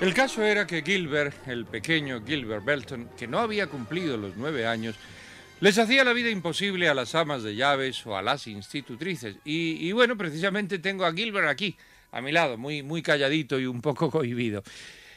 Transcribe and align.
El 0.00 0.12
caso 0.12 0.42
era 0.42 0.66
que 0.66 0.82
Gilbert, 0.82 1.48
el 1.48 1.64
pequeño 1.66 2.22
Gilbert 2.26 2.64
Belton, 2.64 3.08
que 3.16 3.26
no 3.26 3.38
había 3.38 3.68
cumplido 3.68 4.16
los 4.16 4.36
nueve 4.36 4.66
años, 4.66 4.96
les 5.60 5.78
hacía 5.78 6.04
la 6.04 6.12
vida 6.12 6.28
imposible 6.30 6.88
a 6.88 6.94
las 6.94 7.14
amas 7.14 7.42
de 7.42 7.54
llaves 7.54 8.04
o 8.06 8.16
a 8.16 8.22
las 8.22 8.46
institutrices. 8.46 9.36
Y, 9.44 9.90
bueno, 9.92 10.16
precisamente 10.16 10.78
tengo 10.78 11.06
a 11.06 11.12
Gilbert 11.12 11.48
aquí, 11.48 11.76
a 12.12 12.20
mi 12.20 12.32
lado, 12.32 12.58
muy, 12.58 12.82
muy 12.82 13.02
calladito 13.02 13.58
y 13.58 13.66
un 13.66 13.80
poco 13.80 14.10
cohibido. 14.12 14.62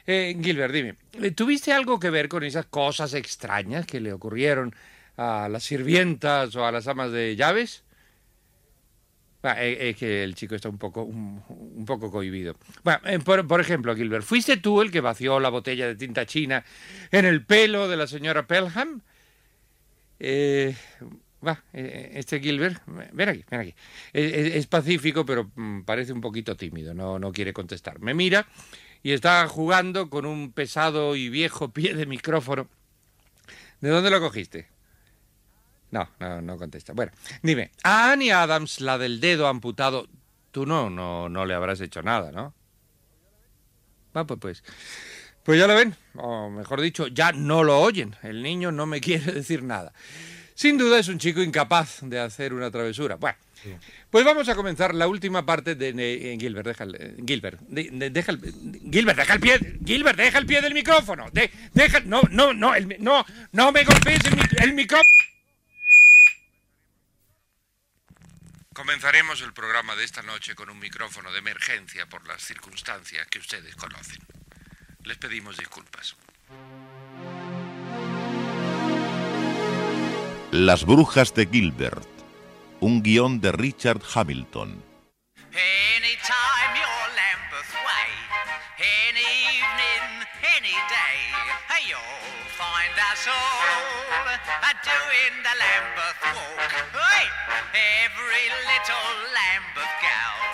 Eh, 0.06 0.38
Gilbert, 0.42 0.74
dime, 0.74 0.96
¿eh, 1.22 1.32
¿tuviste 1.32 1.74
algo 1.74 2.00
que 2.00 2.10
ver 2.10 2.30
con 2.30 2.44
esas 2.44 2.68
cosas 2.68 3.14
extrañas 3.14 3.86
que 3.86 4.00
le 4.00 4.14
ocurrieron 4.14 4.74
a 5.18 5.50
las 5.50 5.64
sirvientas 5.64 6.56
o 6.56 6.66
a 6.66 6.72
las 6.72 6.88
amas 6.88 7.12
de 7.12 7.36
llaves? 7.36 7.84
Ah, 9.44 9.64
es, 9.64 9.96
que 9.96 10.24
el 10.24 10.36
chico 10.36 10.56
está 10.56 10.68
un 10.68 10.78
poco, 10.78 11.04
un, 11.04 11.86
poco 11.86 12.12
cohibido. 12.12 12.56
Eh, 13.06 13.20
por, 13.20 13.62
ejemplo, 13.62 13.96
Gilbert, 13.96 14.26
¿fuiste 14.26 14.58
tú 14.58 14.82
el 14.82 14.92
que 14.92 15.00
vació 15.00 15.40
la 15.40 15.50
botella 15.50 15.88
de 15.88 15.96
tinta 15.96 16.26
china 16.26 16.66
en 17.12 17.26
el 17.26 17.46
pelo 17.46 17.88
de 17.88 17.98
la 17.98 18.08
señora 18.08 18.46
Pelham? 18.48 19.02
Eh, 20.20 20.76
va, 21.46 21.64
eh, 21.72 22.14
este 22.16 22.40
Gilbert, 22.40 22.82
ven 23.14 23.30
aquí, 23.30 23.46
ven 23.50 23.60
aquí. 23.62 23.76
Es, 24.12 24.34
es- 24.34 24.56
es 24.56 24.68
pacífico, 24.68 25.26
pero 25.26 25.50
mm, 25.56 25.82
parece 25.82 26.12
un 26.14 26.22
poquito 26.22 26.58
tímido, 26.58 26.94
no, 26.94 27.20
no 27.20 27.32
quiere 27.32 27.54
contestar. 27.54 28.00
Me 28.00 28.14
mira 28.14 28.48
y 29.04 29.12
está 29.14 29.48
jugando 29.48 30.10
con 30.10 30.26
un 30.26 30.52
pesado 30.52 31.16
y 31.16 31.30
viejo 31.30 31.70
pie 31.70 31.94
de 31.94 32.06
micrófono. 32.06 32.68
¿De 33.80 33.90
dónde 33.90 34.10
lo 34.10 34.20
cogiste? 34.20 34.68
No, 35.92 36.10
no, 36.20 36.42
no 36.42 36.58
contesta. 36.58 36.94
Bueno, 36.94 37.12
dime, 37.42 37.72
a 37.84 38.12
Annie 38.12 38.32
Adams, 38.32 38.82
la 38.82 38.98
del 38.98 39.20
dedo 39.22 39.48
amputado, 39.48 40.08
tú 40.52 40.66
no, 40.66 40.90
no, 40.90 41.30
no 41.30 41.46
le 41.46 41.54
habrás 41.54 41.80
hecho 41.82 42.02
nada, 42.04 42.32
¿no? 42.32 42.54
Va, 44.16 44.26
pues, 44.26 44.40
pues. 44.40 44.64
Pues 45.44 45.58
ya 45.60 45.68
lo 45.68 45.76
ven, 45.76 45.96
o 46.16 46.50
mejor 46.50 46.82
dicho, 46.82 47.08
ya 47.08 47.32
no 47.32 47.64
lo 47.64 47.80
oyen. 47.80 48.16
El 48.22 48.44
niño 48.44 48.72
no 48.72 48.86
me 48.86 49.00
quiere 49.02 49.32
decir 49.32 49.64
nada. 49.64 49.94
Sin 50.56 50.78
duda 50.78 51.00
es 51.00 51.08
un 51.08 51.20
chico 51.20 51.42
incapaz 51.42 52.00
de 52.02 52.20
hacer 52.20 52.54
una 52.54 52.70
travesura. 52.72 53.16
Bueno, 53.16 53.38
pues 54.10 54.26
vamos 54.26 54.50
a 54.50 54.56
comenzar 54.56 54.94
la 54.96 55.08
última 55.08 55.46
parte 55.46 55.76
de 55.76 55.94
de- 55.94 56.38
Gilbert. 56.40 56.66
Deja 56.68 56.84
el, 56.84 57.24
Gilbert, 57.26 57.60
de- 57.62 57.90
de- 57.92 58.10
deja 58.10 58.32
el, 58.32 58.40
Gilbert, 58.92 59.20
deja 59.20 59.34
el 59.36 59.40
pie. 59.40 59.60
Gilbert, 59.86 60.18
deja 60.18 60.40
el 60.40 60.46
pie 60.48 60.62
del 60.62 60.74
micrófono. 60.74 61.28
De- 61.32 61.52
deja, 61.74 62.00
no, 62.02 62.22
no, 62.32 62.54
no, 62.54 62.74
el 62.76 62.98
no, 63.00 63.24
no 63.52 63.72
me 63.72 63.84
golpees 63.86 64.20
el, 64.26 64.64
el 64.64 64.74
micrófono. 64.74 65.06
Comenzaremos 68.78 69.42
el 69.42 69.54
programa 69.54 69.96
de 69.96 70.04
esta 70.04 70.22
noche 70.22 70.54
con 70.54 70.70
un 70.70 70.78
micrófono 70.78 71.32
de 71.32 71.40
emergencia 71.40 72.06
por 72.06 72.28
las 72.28 72.44
circunstancias 72.44 73.26
que 73.26 73.40
ustedes 73.40 73.76
conocen. 73.76 74.20
Les 75.04 75.18
pedimos 75.18 75.58
disculpas. 75.58 76.16
Las 80.52 80.86
brujas 80.86 81.34
de 81.34 81.48
Gilbert. 81.48 82.08
Un 82.80 83.02
guion 83.02 83.42
de 83.42 83.52
Richard 83.52 84.04
Hamilton. 84.14 84.87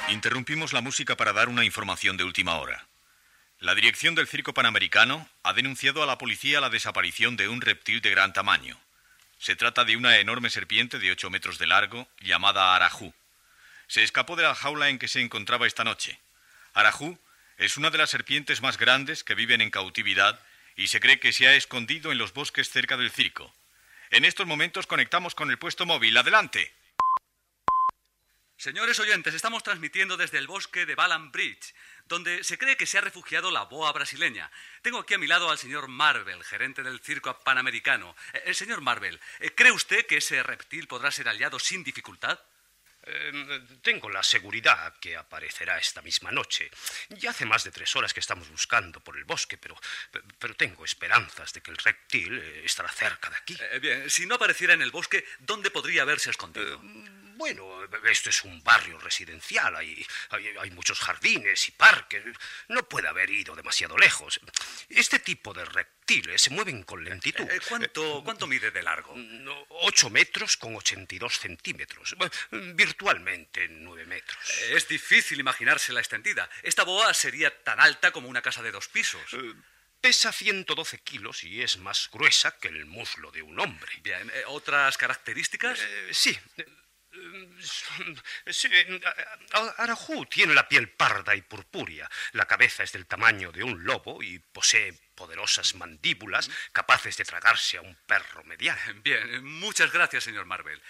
Interrumpimos 0.09 0.73
la 0.73 0.81
música 0.81 1.15
para 1.15 1.33
dar 1.33 1.49
una 1.49 1.65
información 1.65 2.17
de 2.17 2.23
última 2.23 2.55
hora. 2.55 2.85
La 3.59 3.75
dirección 3.75 4.13
del 4.13 4.27
Circo 4.27 4.53
Panamericano 4.53 5.27
ha 5.43 5.53
denunciado 5.53 6.03
a 6.03 6.05
la 6.05 6.17
policía 6.17 6.59
la 6.59 6.69
desaparición 6.69 7.37
de 7.37 7.47
un 7.47 7.61
reptil 7.61 8.01
de 8.01 8.11
gran 8.11 8.33
tamaño. 8.33 8.77
Se 9.39 9.55
trata 9.55 9.85
de 9.85 9.95
una 9.97 10.17
enorme 10.17 10.49
serpiente 10.49 10.99
de 10.99 11.11
8 11.11 11.29
metros 11.29 11.57
de 11.59 11.67
largo 11.67 12.07
llamada 12.19 12.75
Arajú. 12.75 13.13
Se 13.87 14.03
escapó 14.03 14.35
de 14.35 14.43
la 14.43 14.55
jaula 14.55 14.89
en 14.89 14.99
que 14.99 15.07
se 15.07 15.21
encontraba 15.21 15.67
esta 15.67 15.83
noche. 15.83 16.19
Arajú 16.73 17.17
es 17.57 17.77
una 17.77 17.89
de 17.89 17.97
las 17.97 18.09
serpientes 18.09 18.61
más 18.61 18.77
grandes 18.77 19.23
que 19.23 19.35
viven 19.35 19.61
en 19.61 19.71
cautividad 19.71 20.39
y 20.75 20.87
se 20.87 20.99
cree 20.99 21.19
que 21.19 21.33
se 21.33 21.47
ha 21.47 21.55
escondido 21.55 22.11
en 22.11 22.17
los 22.17 22.33
bosques 22.33 22.69
cerca 22.69 22.97
del 22.97 23.11
circo. 23.11 23.53
En 24.09 24.25
estos 24.25 24.45
momentos 24.45 24.87
conectamos 24.87 25.35
con 25.35 25.49
el 25.49 25.57
puesto 25.57 25.85
móvil. 25.85 26.17
¡Adelante! 26.17 26.73
Señores 28.57 28.99
oyentes, 28.99 29.33
estamos 29.33 29.63
transmitiendo 29.63 30.15
desde 30.15 30.37
el 30.37 30.47
bosque 30.47 30.85
de 30.85 30.95
Balan 30.95 31.31
Bridge, 31.31 31.73
donde 32.05 32.43
se 32.43 32.57
cree 32.57 32.77
que 32.77 32.85
se 32.85 32.97
ha 32.97 33.01
refugiado 33.01 33.51
la 33.51 33.63
boa 33.63 33.91
brasileña. 33.91 34.49
Tengo 34.81 34.99
aquí 34.99 35.15
a 35.15 35.17
mi 35.17 35.27
lado 35.27 35.49
al 35.49 35.57
señor 35.57 35.87
Marvel, 35.87 36.43
gerente 36.43 36.83
del 36.83 37.01
circo 37.01 37.37
panamericano. 37.39 38.15
Eh, 38.31 38.43
eh, 38.45 38.53
señor 38.53 38.81
Marvel, 38.81 39.19
eh, 39.39 39.53
¿cree 39.53 39.71
usted 39.71 40.05
que 40.05 40.17
ese 40.17 40.43
reptil 40.43 40.87
podrá 40.87 41.11
ser 41.11 41.27
hallado 41.27 41.59
sin 41.59 41.83
dificultad? 41.83 42.39
Eh, 43.05 43.61
tengo 43.81 44.09
la 44.09 44.23
seguridad 44.23 44.95
que 44.99 45.17
aparecerá 45.17 45.77
esta 45.77 46.01
misma 46.01 46.31
noche. 46.31 46.69
Ya 47.09 47.31
hace 47.31 47.45
más 47.45 47.63
de 47.63 47.71
tres 47.71 47.95
horas 47.95 48.13
que 48.13 48.19
estamos 48.19 48.49
buscando 48.49 48.99
por 49.01 49.17
el 49.17 49.25
bosque, 49.25 49.57
pero, 49.57 49.75
pero 50.39 50.55
tengo 50.55 50.85
esperanzas 50.85 51.51
de 51.53 51.61
que 51.61 51.71
el 51.71 51.77
reptil 51.77 52.39
eh, 52.39 52.61
estará 52.65 52.89
cerca 52.89 53.29
de 53.29 53.35
aquí. 53.35 53.57
Eh, 53.59 53.79
bien, 53.79 54.09
si 54.09 54.25
no 54.25 54.35
apareciera 54.35 54.73
en 54.73 54.81
el 54.81 54.91
bosque, 54.91 55.25
¿dónde 55.39 55.69
podría 55.69 56.03
haberse 56.03 56.29
escondido? 56.29 56.81
Bueno, 57.35 57.83
esto 58.05 58.29
es 58.29 58.43
un 58.43 58.63
barrio 58.63 58.97
residencial, 58.99 59.75
hay, 59.75 60.05
hay, 60.29 60.47
hay 60.59 60.71
muchos 60.71 60.99
jardines 60.99 61.67
y 61.67 61.71
parques. 61.71 62.23
No 62.67 62.87
puede 62.87 63.07
haber 63.07 63.29
ido 63.29 63.55
demasiado 63.55 63.97
lejos. 63.97 64.39
Este 64.89 65.19
tipo 65.19 65.53
de 65.53 65.65
reptiles 65.65 66.41
se 66.41 66.49
mueven 66.51 66.83
con 66.83 67.03
lentitud. 67.03 67.49
Eh, 67.49 67.59
¿cuánto, 67.67 68.23
¿Cuánto 68.23 68.47
mide 68.47 68.71
de 68.71 68.83
largo? 68.83 69.13
No, 69.15 69.65
8 69.69 70.09
metros 70.09 70.57
con 70.57 70.75
82 70.75 71.37
centímetros. 71.39 72.15
Virtualmente 72.51 73.67
9 73.69 74.05
metros. 74.05 74.37
Eh, 74.63 74.75
Es 74.75 74.87
difícil 74.87 75.39
imaginársela 75.39 75.99
extendida. 75.99 76.49
Esta 76.61 76.83
boa 76.83 77.13
sería 77.13 77.63
tan 77.63 77.79
alta 77.79 78.11
como 78.11 78.27
una 78.29 78.41
casa 78.41 78.61
de 78.61 78.71
dos 78.71 78.87
pisos. 78.87 79.33
Eh, 79.33 79.53
Pesa 80.01 80.33
112 80.33 80.99
kilos 80.99 81.45
y 81.45 81.61
es 81.61 81.77
más 81.77 82.09
gruesa 82.11 82.57
que 82.59 82.67
el 82.67 82.85
muslo 82.85 83.31
de 83.31 83.41
un 83.41 83.57
hombre. 83.57 83.89
Bien, 84.01 84.29
eh, 84.33 84.43
¿otras 84.47 84.97
características? 84.97 85.79
Eh, 85.79 86.09
sí. 86.11 86.37
Eh, 87.13 88.53
sí, 88.53 88.69
Arajú 89.77 90.25
tiene 90.25 90.53
la 90.53 90.67
piel 90.67 90.89
parda 90.89 91.35
y 91.35 91.41
purpúrea. 91.41 92.09
La 92.31 92.45
cabeza 92.45 92.83
es 92.83 92.91
del 92.91 93.05
tamaño 93.05 93.51
de 93.51 93.63
un 93.63 93.83
lobo 93.83 94.23
y 94.23 94.39
posee 94.39 94.93
poderosas 95.15 95.75
mandíbulas 95.75 96.49
capaces 96.71 97.17
de 97.17 97.25
tragarse 97.25 97.77
a 97.77 97.81
un 97.81 97.95
perro 98.07 98.43
mediano. 98.45 98.81
Bien, 99.03 99.33
eh, 99.33 99.39
muchas 99.39 99.91
gracias, 99.91 100.23
señor 100.23 100.45
Marvel. 100.45 100.81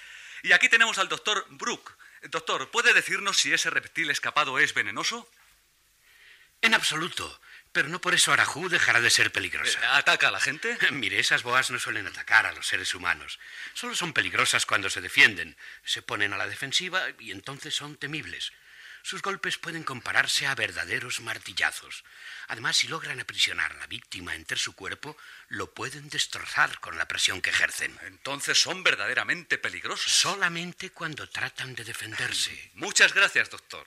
Y 0.44 0.52
aquí 0.52 0.70
tenemos 0.70 0.98
al 0.98 1.10
doctor 1.10 1.46
Brooke. 1.50 1.92
Doctor, 2.24 2.72
¿puede 2.72 2.94
decirnos 2.94 3.38
si 3.38 3.54
ese 3.54 3.70
reptil 3.70 4.10
escapado 4.10 4.60
es 4.60 4.74
venenoso? 4.74 5.30
En 6.62 6.74
absoluto. 6.74 7.42
Pero 7.74 7.90
no 7.90 8.00
por 8.00 8.14
eso 8.14 8.32
Arajú 8.32 8.70
dejará 8.70 9.02
de 9.02 9.10
ser 9.10 9.28
Eh, 9.28 9.30
peligrosa. 9.32 9.98
¿Ataca 9.98 10.30
a 10.30 10.32
la 10.32 10.40
gente? 10.40 10.78
Mire, 10.92 11.20
esas 11.20 11.44
boas 11.44 11.72
no 11.72 11.80
suelen 11.80 12.08
atacar 12.08 12.46
a 12.46 12.54
los 12.54 12.68
seres 12.68 12.94
humanos. 12.96 13.40
Solo 13.74 13.96
son 13.96 14.14
peligrosas 14.14 14.66
cuando 14.66 14.90
se 14.90 15.02
defienden. 15.02 15.58
Se 15.84 16.02
ponen 16.02 16.34
a 16.34 16.38
la 16.38 16.48
defensiva 16.48 17.02
y 17.20 17.32
entonces 17.32 17.76
son 17.76 17.98
temibles. 17.98 18.54
Sus 19.04 19.22
golpes 19.22 19.58
pueden 19.58 19.84
compararse 19.84 20.48
a 20.48 20.56
verdaderos 20.56 21.20
martillazos. 21.20 22.06
Además, 22.48 22.78
si 22.78 22.88
logran 22.88 23.20
aprisionar 23.20 23.74
a 23.74 23.76
la 23.76 23.88
víctima 23.88 24.34
entre 24.34 24.58
su 24.58 24.76
cuerpo, 24.76 25.18
lo 25.50 25.74
pueden 25.74 26.08
destrozar 26.08 26.80
con 26.80 26.98
la 26.98 27.06
presión 27.06 27.42
que 27.42 27.50
ejercen. 27.50 28.00
Entonces 28.04 28.62
son 28.62 28.82
verdaderamente 28.82 29.58
peligrosos. 29.58 30.10
Solamente 30.10 30.92
cuando 30.92 31.28
tratan 31.28 31.76
de 31.76 31.84
defenderse. 31.84 32.72
Muchas 32.76 33.14
gracias, 33.14 33.50
doctor. 33.50 33.86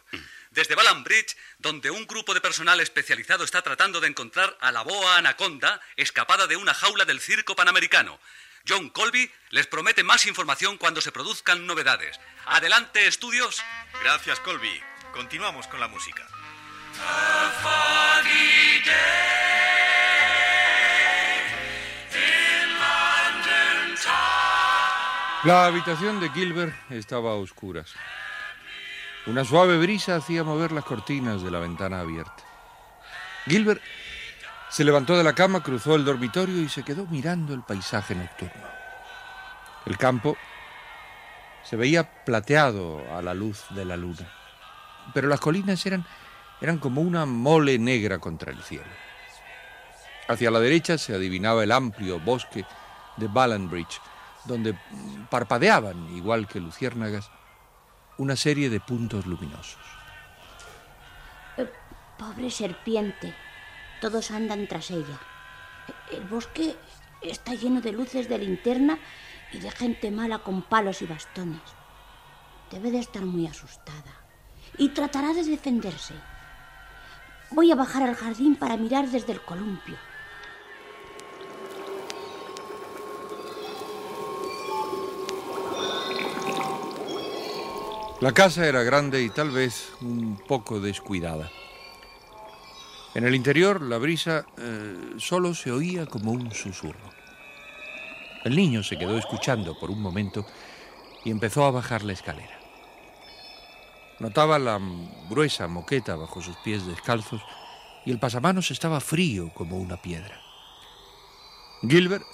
Desde 0.51 0.75
Balan 0.75 1.03
Bridge, 1.03 1.35
donde 1.59 1.91
un 1.91 2.07
grupo 2.07 2.35
de 2.35 2.43
personal 2.43 2.79
especializado 2.81 3.43
está 3.43 3.63
tratando 3.63 4.03
de 4.03 4.09
encontrar 4.09 4.55
a 4.61 4.71
la 4.71 4.83
boa 4.83 5.17
anaconda 5.17 5.81
escapada 5.97 6.47
de 6.47 6.57
una 6.57 6.75
jaula 6.75 7.07
del 7.07 7.23
circo 7.23 7.57
panamericano. 7.57 8.21
John 8.69 8.91
Colby 8.91 9.31
les 9.49 9.67
promete 9.67 10.05
más 10.05 10.27
información 10.27 10.77
cuando 10.77 11.01
se 11.01 11.13
produzcan 11.13 11.67
novedades. 11.67 12.21
Adelante, 12.45 13.07
estudios. 13.07 13.63
Gracias, 14.03 14.41
Colby. 14.41 14.83
Continuamos 15.17 15.67
con 15.67 15.81
la 15.81 15.89
música. 15.89 16.23
La 25.45 25.65
habitación 25.65 26.21
de 26.21 26.29
Gilbert 26.29 26.75
estaba 26.91 27.31
a 27.31 27.35
oscuras. 27.35 27.95
Una 29.25 29.43
suave 29.47 29.79
brisa 29.79 30.17
hacía 30.17 30.45
mover 30.45 30.73
las 30.73 30.85
cortinas 30.85 31.43
de 31.43 31.51
la 31.51 31.61
ventana 31.61 32.01
abierta. 32.01 32.45
Gilbert 33.47 33.81
se 34.69 34.85
levantó 34.85 35.17
de 35.17 35.25
la 35.25 35.35
cama, 35.35 35.63
cruzó 35.63 35.95
el 35.95 36.05
dormitorio 36.05 36.61
y 36.61 36.69
se 36.69 36.83
quedó 36.83 37.07
mirando 37.07 37.55
el 37.55 37.63
paisaje 37.63 38.15
nocturno. 38.15 38.69
El 39.87 39.97
campo 39.97 40.37
se 41.65 41.77
veía 41.77 42.25
plateado 42.25 43.03
a 43.17 43.23
la 43.23 43.33
luz 43.33 43.65
de 43.71 43.85
la 43.87 43.97
luna, 43.97 44.29
pero 45.13 45.29
las 45.29 45.41
colinas 45.41 45.85
eran, 45.87 46.05
eran 46.61 46.79
como 46.79 47.01
una 47.01 47.27
mole 47.27 47.79
negra 47.79 48.19
contra 48.19 48.53
el 48.53 48.63
cielo. 48.63 48.85
Hacia 50.29 50.51
la 50.51 50.61
derecha 50.61 50.99
se 50.99 51.15
adivinaba 51.15 51.63
el 51.63 51.73
amplio 51.73 52.19
bosque 52.19 52.65
de 53.17 53.29
Ballanbridge, 53.29 54.01
donde 54.45 54.77
parpadeaban, 55.31 56.15
igual 56.17 56.49
que 56.49 56.61
luciérnagas, 56.61 57.31
una 58.19 58.35
serie 58.37 58.69
de 58.69 58.81
puntos 58.81 59.27
luminosos. 59.27 59.79
Eh, 61.57 61.71
pobre 62.19 62.51
serpiente. 62.51 63.35
Todos 64.01 64.31
andan 64.31 64.67
tras 64.67 64.91
ella. 64.91 65.19
El 66.11 66.25
bosque 66.25 66.77
está 67.23 67.55
lleno 67.55 67.81
de 67.81 67.93
luces 67.93 68.29
de 68.29 68.39
linterna 68.39 68.99
y 69.53 69.59
de 69.59 69.71
gente 69.71 70.11
mala 70.11 70.41
con 70.41 70.63
palos 70.63 71.03
y 71.03 71.07
bastones. 71.07 71.63
Debe 72.71 72.91
de 72.91 72.99
estar 72.99 73.23
muy 73.23 73.47
asustada 73.47 74.26
y 74.79 74.91
tratará 74.91 75.33
de 75.33 75.45
defenderse. 75.45 76.15
Voy 77.51 77.71
a 77.71 77.77
bajar 77.77 78.03
al 78.03 78.15
jardín 78.15 78.57
para 78.57 78.77
mirar 78.77 79.09
desde 79.09 79.33
el 79.33 79.41
columpio. 79.41 79.97
La 88.21 88.33
casa 88.33 88.67
era 88.67 88.83
grande 88.83 89.23
y 89.23 89.29
tal 89.29 89.51
vez 89.51 89.93
un 90.01 90.41
poco 90.49 90.81
descuidada. 90.81 91.51
En 93.15 93.25
el 93.27 93.35
interior 93.35 93.83
la 93.83 93.99
brisa 93.99 94.47
eh, 94.59 95.15
solo 95.19 95.55
se 95.55 95.71
oía 95.71 96.07
como 96.07 96.33
un 96.33 96.51
susurro. 96.53 97.11
El 98.45 98.57
niño 98.57 98.83
se 98.83 98.97
quedó 98.97 99.19
escuchando 99.19 99.79
por 99.79 99.91
un 99.91 100.01
momento 100.01 100.47
y 101.25 101.31
empezó 101.31 101.65
a 101.65 101.71
bajar 101.71 102.05
la 102.05 102.13
escalera. 102.15 102.66
Notaba 104.19 104.59
la 104.59 104.81
gruesa 105.29 105.69
moqueta 105.69 106.17
bajo 106.17 106.41
sus 106.41 106.57
pies 106.59 106.87
descalzos 106.87 107.43
y 108.07 108.11
el 108.11 108.19
pasamanos 108.19 108.71
estaba 108.71 109.01
frío 109.01 109.53
como 109.53 109.77
una 109.77 110.01
piedra. 110.01 110.41
Gilbert 111.83 112.25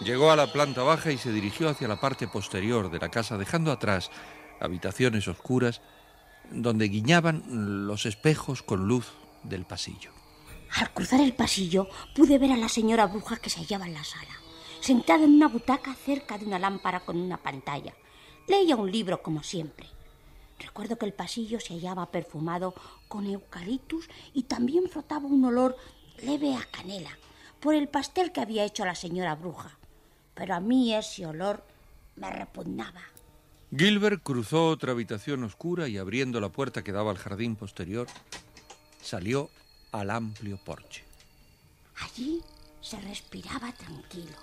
llegó 0.00 0.32
a 0.32 0.36
la 0.36 0.52
planta 0.52 0.82
baja 0.82 1.12
y 1.12 1.18
se 1.18 1.30
dirigió 1.30 1.68
hacia 1.68 1.86
la 1.86 2.00
parte 2.00 2.26
posterior 2.26 2.90
de 2.90 2.98
la 2.98 3.10
casa, 3.10 3.38
dejando 3.38 3.70
atrás 3.70 4.10
habitaciones 4.60 5.28
oscuras 5.28 5.80
donde 6.50 6.88
guiñaban 6.88 7.86
los 7.86 8.06
espejos 8.06 8.62
con 8.62 8.88
luz 8.88 9.12
del 9.44 9.64
pasillo. 9.64 10.10
Al 10.76 10.90
cruzar 10.92 11.20
el 11.20 11.32
pasillo 11.32 11.88
pude 12.16 12.38
ver 12.38 12.50
a 12.50 12.56
la 12.56 12.68
señora 12.68 13.06
bruja 13.06 13.36
que 13.36 13.50
se 13.50 13.60
hallaba 13.60 13.86
en 13.86 13.94
la 13.94 14.02
sala, 14.02 14.34
sentada 14.80 15.24
en 15.24 15.34
una 15.34 15.48
butaca 15.48 15.94
cerca 15.94 16.38
de 16.38 16.46
una 16.46 16.58
lámpara 16.58 17.00
con 17.00 17.16
una 17.16 17.36
pantalla. 17.36 17.94
Leía 18.48 18.74
un 18.74 18.90
libro 18.90 19.22
como 19.22 19.42
siempre. 19.42 19.86
Recuerdo 20.58 20.96
que 20.96 21.06
el 21.06 21.12
pasillo 21.12 21.60
se 21.60 21.74
hallaba 21.74 22.10
perfumado 22.10 22.74
con 23.08 23.26
eucaliptus 23.26 24.08
y 24.32 24.44
también 24.44 24.88
flotaba 24.88 25.26
un 25.26 25.44
olor 25.44 25.76
leve 26.22 26.54
a 26.54 26.64
canela 26.70 27.10
por 27.60 27.74
el 27.74 27.88
pastel 27.88 28.32
que 28.32 28.40
había 28.40 28.64
hecho 28.64 28.84
la 28.84 28.94
señora 28.94 29.34
bruja. 29.34 29.78
Pero 30.34 30.54
a 30.54 30.60
mí 30.60 30.94
ese 30.94 31.26
olor 31.26 31.64
me 32.16 32.30
repugnaba. 32.30 33.02
Gilbert 33.76 34.22
cruzó 34.22 34.68
otra 34.68 34.92
habitación 34.92 35.42
oscura 35.42 35.88
y 35.88 35.98
abriendo 35.98 36.40
la 36.40 36.50
puerta 36.50 36.84
que 36.84 36.92
daba 36.92 37.10
al 37.10 37.18
jardín 37.18 37.56
posterior, 37.56 38.06
salió 39.02 39.50
al 39.90 40.10
amplio 40.10 40.58
porche. 40.58 41.04
Allí 42.00 42.40
se 42.80 43.00
respiraba 43.00 43.72
tranquilo, 43.72 44.36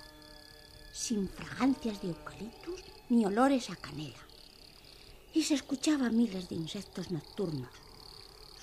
sin 0.92 1.30
fragancias 1.30 2.02
de 2.02 2.10
eucaliptus 2.10 2.82
ni 3.10 3.26
olores 3.26 3.70
a 3.70 3.76
canela. 3.76 4.18
Y 5.34 5.44
se 5.44 5.56
escuchaba 5.56 6.10
miles 6.10 6.50
de 6.50 6.56
insectos 6.56 7.12
nocturnos. 7.12 7.70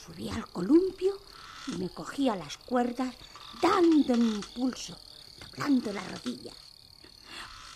Subí 0.04 0.28
al 0.28 0.46
columpio 0.48 1.18
y 1.66 1.72
me 1.72 1.88
cogía 1.88 2.36
las 2.36 2.58
cuerdas 2.58 3.14
dando 3.60 4.14
un 4.14 4.34
impulso, 4.36 4.96
doblando 5.40 5.92
las 5.92 6.10
rodillas. 6.10 6.56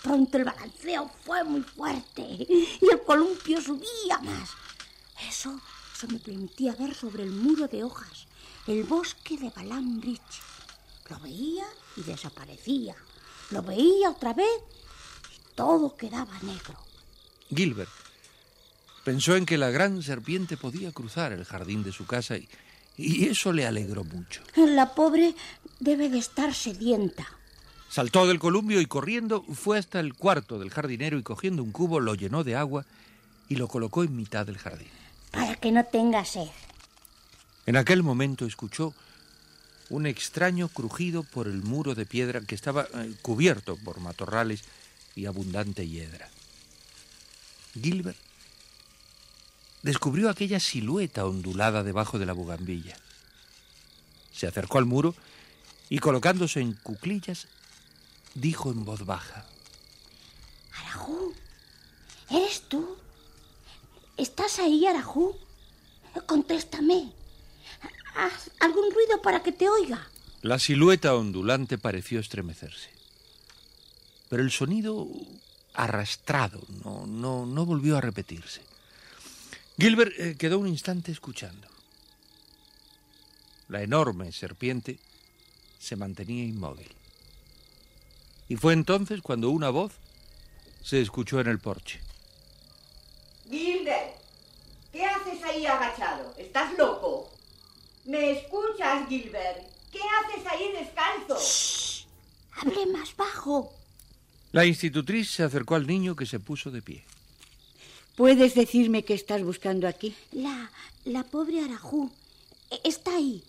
Pronto 0.03 0.37
el 0.37 0.45
balanceo 0.45 1.11
fue 1.25 1.45
muy 1.45 1.63
fuerte 1.63 2.23
y 2.23 2.89
el 2.91 3.03
columpio 3.03 3.61
subía 3.61 4.19
más. 4.23 4.51
Eso, 5.29 5.61
eso 5.95 6.09
me 6.09 6.19
permitía 6.19 6.75
ver 6.75 6.95
sobre 6.95 7.23
el 7.23 7.31
muro 7.31 7.69
de 7.69 7.85
hojas 7.85 8.27
el 8.67 8.85
bosque 8.85 9.37
de 9.37 9.51
Balambridge. 9.51 10.41
Lo 11.11 11.19
veía 11.19 11.67
y 11.97 12.03
desaparecía. 12.03 12.95
Lo 13.51 13.63
veía 13.63 14.11
otra 14.11 14.35
vez 14.35 14.47
y 15.35 15.55
todo 15.57 15.97
quedaba 15.97 16.39
negro. 16.43 16.79
Gilbert 17.49 18.02
pensó 19.05 19.37
en 19.37 19.47
que 19.47 19.59
la 19.59 19.71
gran 19.71 20.03
serpiente 20.03 20.57
podía 20.57 20.93
cruzar 20.93 21.33
el 21.33 21.45
jardín 21.45 21.83
de 21.83 21.93
su 21.93 22.07
casa 22.07 22.37
y, 22.37 22.49
y 22.97 23.27
eso 23.27 23.53
le 23.53 23.67
alegró 23.67 24.05
mucho. 24.05 24.43
La 24.57 24.95
pobre 24.95 25.35
debe 25.81 26.09
de 26.09 26.19
estar 26.19 26.55
sedienta. 26.55 27.27
Saltó 27.89 28.27
del 28.27 28.39
columpio 28.39 28.81
y 28.81 28.87
corriendo 28.87 29.43
fue 29.43 29.79
hasta 29.79 30.01
el 30.01 30.15
cuarto 30.15 30.59
del 30.59 30.71
jardinero 30.71 31.19
y 31.19 31.23
cogiendo 31.23 31.63
un 31.63 31.73
cubo 31.73 32.01
lo 32.01 32.15
llenó 32.15 32.43
de 32.43 32.57
agua 32.57 32.87
y 33.49 33.57
lo 33.57 33.69
colocó 33.69 34.03
en 34.03 34.17
mitad 34.17 34.47
del 34.47 34.59
jardín. 34.59 34.89
Para 35.31 35.57
que 35.57 35.73
no 35.73 35.85
tenga 35.85 36.25
sed. 36.25 36.49
En 37.67 37.77
aquel 37.77 38.03
momento 38.03 38.47
escuchó 38.47 38.95
un 39.91 40.07
extraño 40.07 40.69
crujido 40.69 41.23
por 41.23 41.47
el 41.47 41.63
muro 41.63 41.95
de 41.95 42.07
piedra 42.07 42.41
que 42.41 42.55
estaba 42.55 42.89
eh, 42.95 43.13
cubierto 43.21 43.77
por 43.77 44.01
matorrales 44.01 44.65
y 45.15 45.27
abundante 45.27 45.87
hiedra. 45.87 46.31
Gilbert 47.75 48.17
descubrió 49.83 50.31
aquella 50.31 50.61
silueta 50.61 51.27
ondulada 51.27 51.83
debajo 51.83 52.19
de 52.19 52.27
la 52.27 52.33
bugambilla. 52.33 52.97
Se 54.33 54.47
acercó 54.47 54.79
al 54.79 54.87
muro 54.87 55.15
y 55.89 55.99
colocándose 55.99 56.61
en 56.61 56.75
cuclillas 56.75 57.49
dijo 58.35 58.71
en 58.71 58.85
voz 58.85 59.05
baja. 59.05 59.45
Arajú, 60.79 61.35
¿eres 62.31 62.63
tú? 62.69 62.97
¿Estás 64.17 64.59
ahí, 64.59 64.87
Arajú? 64.87 65.37
Contéstame. 66.27 67.13
Haz 68.15 68.51
algún 68.61 68.91
ruido 68.93 69.21
para 69.23 69.43
que 69.43 69.53
te 69.53 69.69
oiga. 69.69 70.09
La 70.43 70.59
silueta 70.59 71.15
ondulante 71.15 71.79
pareció 71.79 72.21
estremecerse. 72.21 72.91
Pero 74.29 74.43
el 74.43 74.51
sonido 74.51 75.09
arrastrado 75.75 76.61
no, 76.85 77.07
no, 77.07 77.47
no 77.47 77.67
volvió 77.67 77.97
a 77.97 78.01
repetirse. 78.01 78.61
Gilbert 79.79 80.13
eh, 80.19 80.37
quedó 80.37 80.59
un 80.59 80.69
instante 80.69 81.13
escuchando. 81.13 81.69
La 83.69 83.83
enorme 83.83 84.33
serpiente 84.33 84.99
se 85.79 85.97
mantenía 85.97 86.45
inmóvil. 86.45 86.91
Y 88.49 88.57
fue 88.57 88.75
entonces 88.75 89.23
cuando 89.23 89.51
una 89.51 89.71
voz 89.71 89.93
se 90.83 91.01
escuchó 91.01 91.41
en 91.41 91.49
el 91.49 91.59
porche. 91.59 92.01
Gilbert, 93.49 94.17
¿qué 94.93 95.05
haces 95.05 95.43
ahí 95.43 95.65
agachado? 95.65 96.35
¿Estás 96.37 96.77
loco? 96.77 97.31
¿Me 98.05 98.33
escuchas, 98.33 99.09
Gilbert? 99.09 99.65
¿Qué 99.91 100.01
haces 100.01 100.47
ahí 100.47 100.73
descalzo? 100.73 102.09
Hable 102.53 102.87
más 102.87 103.17
bajo. 103.17 103.73
La 104.53 104.67
institutriz 104.67 105.31
se 105.31 105.43
acercó 105.43 105.77
al 105.77 105.87
niño 105.87 106.15
que 106.15 106.27
se 106.27 106.39
puso 106.39 106.71
de 106.71 106.83
pie. 106.83 107.05
¿Puedes 108.17 108.55
decirme 108.55 109.05
qué 109.05 109.15
estás 109.15 109.43
buscando 109.43 109.89
aquí? 109.89 110.15
La, 110.33 110.71
la 111.05 111.25
pobre 111.25 111.61
Arajú. 111.65 112.11
E- 112.71 112.81
Está 112.85 113.17
ahí, 113.17 113.43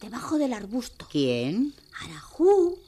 debajo 0.00 0.38
del 0.38 0.52
arbusto. 0.52 1.06
¿Quién? 1.10 1.72
Arajú, 2.00 2.78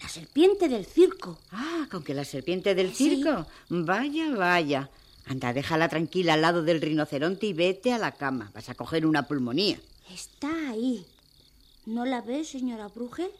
la 0.00 0.08
serpiente 0.08 0.68
del 0.68 0.86
circo. 0.86 1.38
Ah, 1.50 1.86
con 1.90 2.02
que 2.04 2.14
la 2.14 2.24
serpiente 2.24 2.74
del 2.74 2.94
Sí. 2.94 3.10
circo. 3.16 3.46
Vaya, 3.68 4.30
vaya. 4.34 4.90
Anda, 5.26 5.52
déjala 5.52 5.88
tranquila 5.88 6.34
al 6.34 6.42
lado 6.42 6.62
del 6.62 6.80
rinoceronte 6.80 7.46
y 7.46 7.52
vete 7.52 7.92
a 7.92 7.98
la 7.98 8.12
cama. 8.12 8.50
Vas 8.54 8.68
a 8.68 8.74
coger 8.74 9.06
una 9.06 9.26
pulmonía. 9.28 9.78
Está 10.12 10.70
ahí. 10.70 11.04
¿No 11.86 12.04
la 12.04 12.20
ves, 12.20 12.48
señora 12.48 12.88
Brugel? 12.88 13.30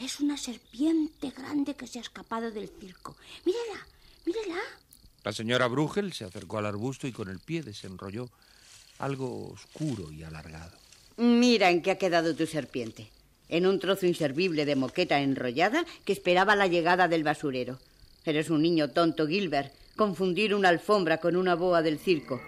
Es 0.00 0.20
una 0.20 0.36
serpiente 0.36 1.30
grande 1.30 1.74
que 1.74 1.86
se 1.86 1.98
ha 1.98 2.02
escapado 2.02 2.50
del 2.52 2.68
circo. 2.80 3.16
Mírala, 3.44 3.86
mírala. 4.24 4.60
La 5.28 5.34
señora 5.34 5.68
Brugel 5.68 6.14
se 6.14 6.24
acercó 6.24 6.56
al 6.56 6.64
arbusto 6.64 7.06
y 7.06 7.12
con 7.12 7.28
el 7.28 7.38
pie 7.38 7.62
desenrolló 7.62 8.30
algo 8.98 9.50
oscuro 9.50 10.10
y 10.10 10.22
alargado. 10.22 10.72
Mira 11.18 11.68
en 11.68 11.82
qué 11.82 11.90
ha 11.90 11.98
quedado 11.98 12.34
tu 12.34 12.46
serpiente. 12.46 13.10
En 13.50 13.66
un 13.66 13.78
trozo 13.78 14.06
inservible 14.06 14.64
de 14.64 14.74
moqueta 14.74 15.20
enrollada 15.20 15.84
que 16.06 16.14
esperaba 16.14 16.56
la 16.56 16.66
llegada 16.66 17.08
del 17.08 17.24
basurero. 17.24 17.78
Eres 18.24 18.48
un 18.48 18.62
niño 18.62 18.88
tonto, 18.88 19.26
Gilbert. 19.26 19.70
Confundir 19.96 20.54
una 20.54 20.70
alfombra 20.70 21.18
con 21.18 21.36
una 21.36 21.54
boa 21.54 21.82
del 21.82 21.98
circo. 21.98 22.40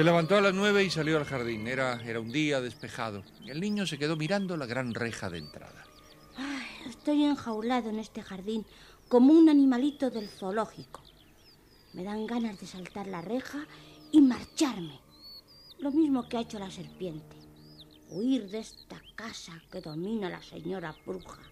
Se 0.00 0.04
levantó 0.04 0.38
a 0.38 0.40
las 0.40 0.54
nueve 0.54 0.82
y 0.82 0.88
salió 0.88 1.18
al 1.18 1.26
jardín. 1.26 1.68
Era, 1.68 2.02
era 2.02 2.20
un 2.20 2.32
día 2.32 2.62
despejado. 2.62 3.22
El 3.44 3.60
niño 3.60 3.86
se 3.86 3.98
quedó 3.98 4.16
mirando 4.16 4.56
la 4.56 4.64
gran 4.64 4.94
reja 4.94 5.28
de 5.28 5.36
entrada. 5.36 5.84
Ay, 6.38 6.88
estoy 6.88 7.24
enjaulado 7.24 7.90
en 7.90 7.98
este 7.98 8.22
jardín 8.22 8.64
como 9.10 9.34
un 9.34 9.50
animalito 9.50 10.08
del 10.08 10.30
zoológico. 10.30 11.02
Me 11.92 12.02
dan 12.02 12.26
ganas 12.26 12.58
de 12.58 12.66
saltar 12.66 13.08
la 13.08 13.20
reja 13.20 13.66
y 14.10 14.22
marcharme. 14.22 14.98
Lo 15.80 15.90
mismo 15.92 16.26
que 16.30 16.38
ha 16.38 16.40
hecho 16.40 16.58
la 16.58 16.70
serpiente. 16.70 17.36
Huir 18.08 18.48
de 18.48 18.60
esta 18.60 19.02
casa 19.16 19.62
que 19.70 19.82
domina 19.82 20.30
la 20.30 20.42
señora 20.42 20.96
bruja. 21.04 21.42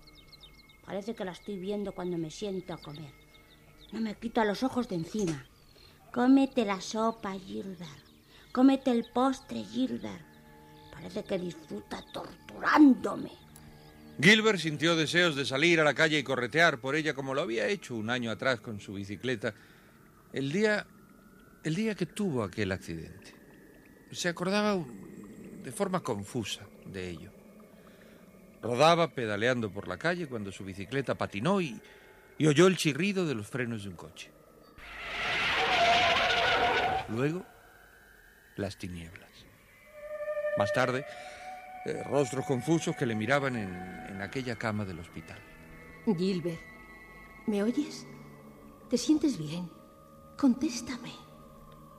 Parece 0.87 1.15
que 1.15 1.27
la 1.27 1.33
estoy 1.33 1.59
viendo 1.59 1.93
cuando 1.93 2.17
me 2.17 2.31
siento 2.31 2.73
a 2.73 2.79
comer. 2.79 3.13
No 3.93 4.01
me 4.01 4.15
quita 4.15 4.47
los 4.47 4.63
ojos 4.63 4.89
de 4.89 4.95
encima. 4.95 5.45
Cómete 6.15 6.65
la 6.65 6.81
sopa, 6.81 7.35
Gilbert. 7.35 8.08
Cómete 8.53 8.91
el 8.91 9.05
postre, 9.13 9.63
Gilbert. 9.63 10.27
Parece 10.93 11.23
que 11.25 11.39
disfruta 11.39 12.03
torturándome. 12.13 13.31
Gilbert 14.21 14.59
sintió 14.59 14.97
deseos 14.97 15.37
de 15.37 15.45
salir 15.45 15.81
a 15.81 15.85
la 15.85 15.95
calle 15.95 16.19
y 16.19 16.25
corretear 16.25 16.81
por 16.81 16.97
ella 16.97 17.15
como 17.15 17.35
lo 17.35 17.43
había 17.43 17.69
hecho 17.69 17.95
un 17.95 18.11
año 18.11 18.33
atrás 18.33 18.61
con 18.61 18.81
su 18.81 18.95
bicicleta. 18.95 19.55
El 20.33 20.51
día, 20.51 20.87
el 21.63 21.75
día 21.77 21.95
que 21.95 22.07
tuvo 22.07 22.43
aquel 22.43 22.73
accidente. 22.73 23.35
Se 24.11 24.29
acordaba 24.29 24.85
de 25.63 25.71
forma 25.71 26.03
confusa 26.03 26.67
de 26.87 27.11
ello. 27.11 27.31
Rodaba 28.61 29.15
pedaleando 29.15 29.71
por 29.71 29.87
la 29.87 29.99
calle 29.99 30.27
cuando 30.27 30.51
su 30.51 30.65
bicicleta 30.65 31.15
patinó 31.15 31.61
y, 31.61 31.81
y 32.39 32.47
oyó 32.49 32.67
el 32.67 32.77
chirrido 32.77 33.25
de 33.25 33.37
los 33.37 33.47
frenos 33.47 33.85
de 33.85 33.91
un 33.91 33.97
coche. 33.97 34.33
Luego, 37.09 37.47
las 38.59 38.77
tinieblas. 38.77 39.31
Más 40.59 40.73
tarde, 40.73 41.07
eh, 41.87 42.03
rostros 42.05 42.45
confusos 42.45 42.95
que 42.97 43.07
le 43.07 43.15
miraban 43.15 43.57
en, 43.57 43.71
en 44.09 44.21
aquella 44.21 44.57
cama 44.57 44.85
del 44.85 44.99
hospital. 44.99 45.39
Gilbert, 46.05 46.61
¿me 47.47 47.63
oyes? 47.63 48.07
¿Te 48.91 48.99
sientes 48.99 49.39
bien? 49.39 49.71
Contéstame. 50.37 51.13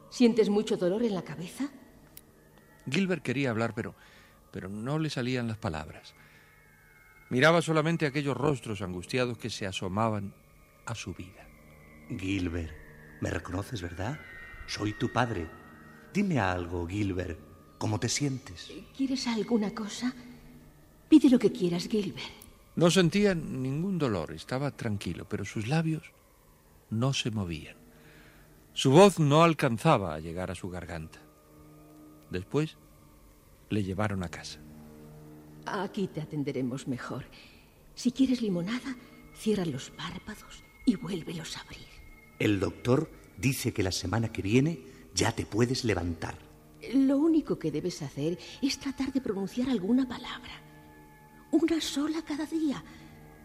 ¿Sientes 0.09 0.49
mucho 0.49 0.75
dolor 0.77 1.03
en 1.03 1.13
la 1.13 1.23
cabeza? 1.23 1.69
Gilbert 2.89 3.23
quería 3.23 3.51
hablar, 3.51 3.73
pero, 3.75 3.95
pero 4.51 4.69
no 4.69 4.97
le 4.97 5.09
salían 5.09 5.47
las 5.47 5.57
palabras. 5.57 6.15
Miraba 7.29 7.61
solamente 7.61 8.07
aquellos 8.07 8.35
rostros 8.35 8.81
angustiados 8.81 9.37
que 9.37 9.51
se 9.51 9.67
asomaban 9.67 10.33
a 10.85 10.95
su 10.95 11.13
vida. 11.13 11.47
Gilbert, 12.09 12.73
¿me 13.21 13.29
reconoces, 13.29 13.81
verdad? 13.83 14.19
Soy 14.65 14.93
tu 14.93 15.13
padre. 15.13 15.47
Dime 16.19 16.37
algo, 16.37 16.85
Gilbert. 16.85 17.39
¿Cómo 17.77 17.97
te 17.97 18.09
sientes? 18.09 18.69
¿Quieres 18.97 19.25
alguna 19.25 19.73
cosa? 19.73 20.13
Pide 21.07 21.29
lo 21.29 21.39
que 21.39 21.49
quieras, 21.49 21.87
Gilbert. 21.87 22.33
No 22.75 22.91
sentía 22.91 23.33
ningún 23.33 23.97
dolor, 23.97 24.33
estaba 24.33 24.75
tranquilo, 24.75 25.25
pero 25.29 25.45
sus 25.45 25.69
labios 25.69 26.11
no 26.89 27.13
se 27.13 27.31
movían. 27.31 27.77
Su 28.73 28.91
voz 28.91 29.17
no 29.17 29.43
alcanzaba 29.43 30.13
a 30.13 30.19
llegar 30.19 30.51
a 30.51 30.55
su 30.55 30.69
garganta. 30.69 31.19
Después 32.29 32.75
le 33.69 33.85
llevaron 33.85 34.21
a 34.21 34.27
casa. 34.27 34.59
Aquí 35.65 36.09
te 36.09 36.19
atenderemos 36.19 36.85
mejor. 36.85 37.23
Si 37.95 38.11
quieres 38.11 38.41
limonada, 38.41 38.97
cierra 39.33 39.63
los 39.63 39.89
párpados 39.91 40.65
y 40.85 40.97
vuélvelos 40.97 41.55
a 41.55 41.61
abrir. 41.61 41.87
El 42.39 42.59
doctor 42.59 43.09
dice 43.37 43.71
que 43.71 43.83
la 43.83 43.93
semana 43.93 44.33
que 44.33 44.41
viene 44.41 44.98
ya 45.13 45.31
te 45.31 45.45
puedes 45.45 45.83
levantar. 45.83 46.35
Lo 46.93 47.17
único 47.17 47.59
que 47.59 47.71
debes 47.71 48.01
hacer 48.01 48.37
es 48.61 48.79
tratar 48.79 49.11
de 49.11 49.21
pronunciar 49.21 49.69
alguna 49.69 50.07
palabra. 50.07 50.61
Una 51.51 51.81
sola 51.81 52.21
cada 52.21 52.45
día. 52.45 52.83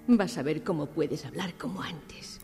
Vas 0.07 0.39
a 0.39 0.43
ver 0.43 0.63
cómo 0.63 0.87
puedes 0.87 1.25
hablar 1.25 1.55
como 1.55 1.83
antes. 1.83 2.41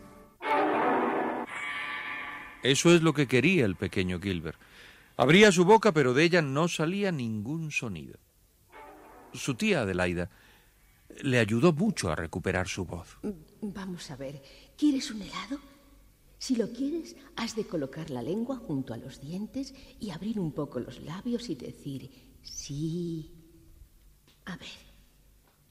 Eso 2.63 2.93
es 2.93 3.01
lo 3.01 3.13
que 3.13 3.27
quería 3.27 3.65
el 3.65 3.75
pequeño 3.75 4.19
Gilbert. 4.19 4.59
Abría 5.17 5.51
su 5.51 5.65
boca, 5.65 5.91
pero 5.91 6.13
de 6.13 6.23
ella 6.23 6.41
no 6.41 6.67
salía 6.67 7.11
ningún 7.11 7.71
sonido. 7.71 8.19
Su 9.33 9.55
tía 9.55 9.81
Adelaida 9.81 10.29
le 11.21 11.39
ayudó 11.39 11.73
mucho 11.73 12.11
a 12.11 12.15
recuperar 12.15 12.67
su 12.67 12.85
voz. 12.85 13.17
Vamos 13.61 14.09
a 14.11 14.15
ver, 14.15 14.41
¿quieres 14.77 15.11
un 15.11 15.21
helado? 15.21 15.59
Si 16.41 16.55
lo 16.55 16.73
quieres, 16.73 17.15
has 17.35 17.55
de 17.55 17.67
colocar 17.67 18.09
la 18.09 18.23
lengua 18.23 18.57
junto 18.57 18.95
a 18.95 18.97
los 18.97 19.21
dientes 19.21 19.75
y 19.99 20.09
abrir 20.09 20.39
un 20.39 20.53
poco 20.53 20.79
los 20.79 20.99
labios 21.03 21.47
y 21.51 21.55
decir 21.55 22.09
sí. 22.41 23.31
A 24.45 24.57
ver, 24.57 24.81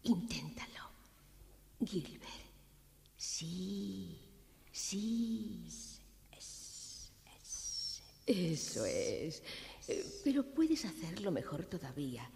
inténtalo. 0.04 0.92
Gilbert. 1.84 2.22
Sí, 3.16 4.16
sí. 4.70 5.66
Eso 8.24 8.84
es. 8.84 9.42
Pero 10.22 10.44
puedes 10.54 10.84
hacerlo 10.84 11.32
mejor 11.32 11.64
todavía. 11.64 12.30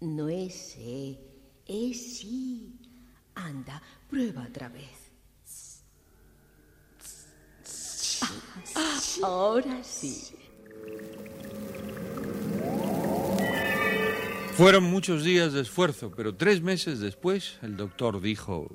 No 0.00 0.30
es 0.30 0.76
eh, 0.78 1.18
es 1.66 2.20
sí. 2.20 2.80
Anda, 3.34 3.82
prueba 4.08 4.46
otra 4.48 4.70
vez. 4.70 5.05
Ah, 8.76 9.00
ahora 9.22 9.82
sí. 9.82 10.36
Fueron 14.52 14.84
muchos 14.84 15.24
días 15.24 15.52
de 15.52 15.62
esfuerzo, 15.62 16.12
pero 16.14 16.34
tres 16.34 16.62
meses 16.62 17.00
después 17.00 17.58
el 17.62 17.76
doctor 17.76 18.20
dijo... 18.20 18.68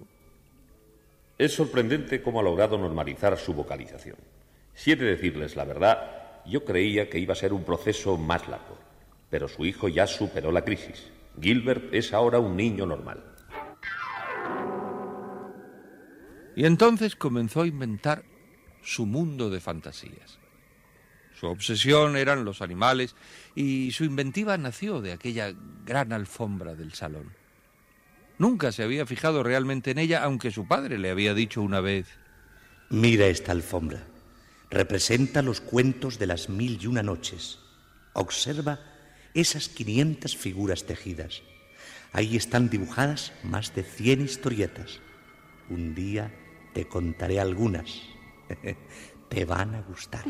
Es 1.38 1.54
sorprendente 1.54 2.22
cómo 2.22 2.40
ha 2.40 2.44
logrado 2.44 2.78
normalizar 2.78 3.38
su 3.38 3.54
vocalización. 3.54 4.18
Si 4.74 4.92
he 4.92 4.96
de 4.96 5.06
decirles 5.06 5.56
la 5.56 5.66
verdad, 5.66 6.44
yo 6.46 6.66
creía 6.66 7.10
que 7.10 7.20
iba 7.20 7.34
a 7.34 7.36
ser 7.36 7.54
un 7.54 7.64
proceso 7.64 8.18
más 8.18 8.48
largo, 8.48 8.78
pero 9.30 9.48
su 9.48 9.66
hijo 9.66 9.88
ya 9.88 10.08
superó 10.08 10.52
la 10.52 10.64
crisis. 10.64 11.10
Gilbert 11.40 11.94
es 11.94 12.14
ahora 12.14 12.40
un 12.40 12.56
niño 12.56 12.86
normal. 12.86 13.24
Y 16.56 16.66
entonces 16.66 17.16
comenzó 17.16 17.62
a 17.62 17.68
inventar 17.68 18.24
su 18.84 19.06
mundo 19.06 19.50
de 19.50 19.60
fantasías. 19.60 20.40
Su 21.40 21.48
obsesión 21.48 22.18
eran 22.18 22.46
los 22.46 22.62
animales 22.62 23.16
y 23.56 23.92
su 23.92 24.04
inventiva 24.04 24.58
nació 24.58 25.02
de 25.02 25.14
aquella 25.14 25.54
gran 25.86 26.14
alfombra 26.14 26.76
del 26.76 26.94
salón. 26.94 27.32
Nunca 28.38 28.72
se 28.72 28.84
había 28.84 29.06
fijado 29.06 29.44
realmente 29.44 29.92
en 29.92 30.00
ella, 30.00 30.24
aunque 30.24 30.52
su 30.52 30.68
padre 30.68 30.98
le 30.98 31.10
había 31.10 31.34
dicho 31.34 31.62
una 31.62 31.80
vez. 31.80 32.08
Mira 32.90 33.28
esta 33.28 33.52
alfombra. 33.52 34.04
Representa 34.70 35.42
los 35.42 35.62
cuentos 35.62 36.18
de 36.18 36.28
las 36.28 36.50
mil 36.50 36.80
y 36.82 36.88
una 36.88 37.04
noches. 37.04 37.60
Observa 38.14 38.80
esas 39.34 39.70
500 39.70 40.36
figuras 40.36 40.86
tejidas. 40.86 41.42
Ahí 42.14 42.36
están 42.36 42.70
dibujadas 42.70 43.32
más 43.44 43.74
de 43.74 43.84
100 43.84 44.22
historietas. 44.22 45.00
Un 45.70 45.96
día 45.96 46.34
te 46.74 46.88
contaré 46.88 47.40
algunas. 47.40 48.02
te 49.30 49.46
van 49.46 49.76
a 49.76 49.82
gustar. 49.82 50.26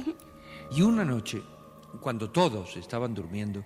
Y 0.71 0.81
una 0.81 1.03
noche, 1.03 1.41
cuando 1.99 2.29
todos 2.29 2.77
estaban 2.77 3.13
durmiendo, 3.13 3.65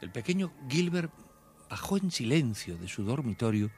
el 0.00 0.10
pequeño 0.10 0.52
Gilbert 0.68 1.12
bajó 1.70 1.96
en 1.96 2.10
silencio 2.10 2.76
de 2.76 2.88
su 2.88 3.04
dormitorio, 3.04 3.70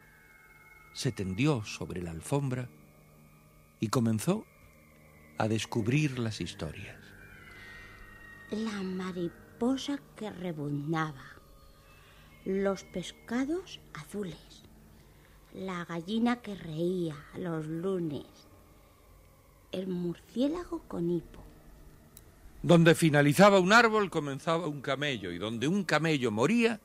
se 0.93 1.13
tendió 1.13 1.65
sobre 1.65 2.03
la 2.03 2.11
alfombra 2.11 2.69
y 3.81 3.89
comenzó 3.89 4.45
a 5.39 5.49
descubrir 5.49 6.19
las 6.19 6.41
historias. 6.41 6.99
La 8.51 8.83
mariposa 8.83 9.99
que 10.17 10.31
rebuznaba, 10.31 11.25
los 12.45 12.85
pescados 12.85 13.81
azules, 13.95 14.63
la 15.53 15.85
gallina 15.85 16.37
que 16.37 16.55
reía 16.55 17.17
los 17.37 17.67
lunes, 17.67 18.27
el 19.77 19.89
murciélago 19.89 20.83
con 20.89 21.11
hipo. 21.11 21.45
Donde 22.63 22.95
finalizaba 22.95 23.61
un 23.61 23.73
árbol 23.73 24.11
comenzaba 24.11 24.67
un 24.67 24.81
camello 24.81 25.31
y 25.31 25.39
donde 25.39 25.69
un 25.69 25.85
camello 25.85 26.31
moría 26.31 26.81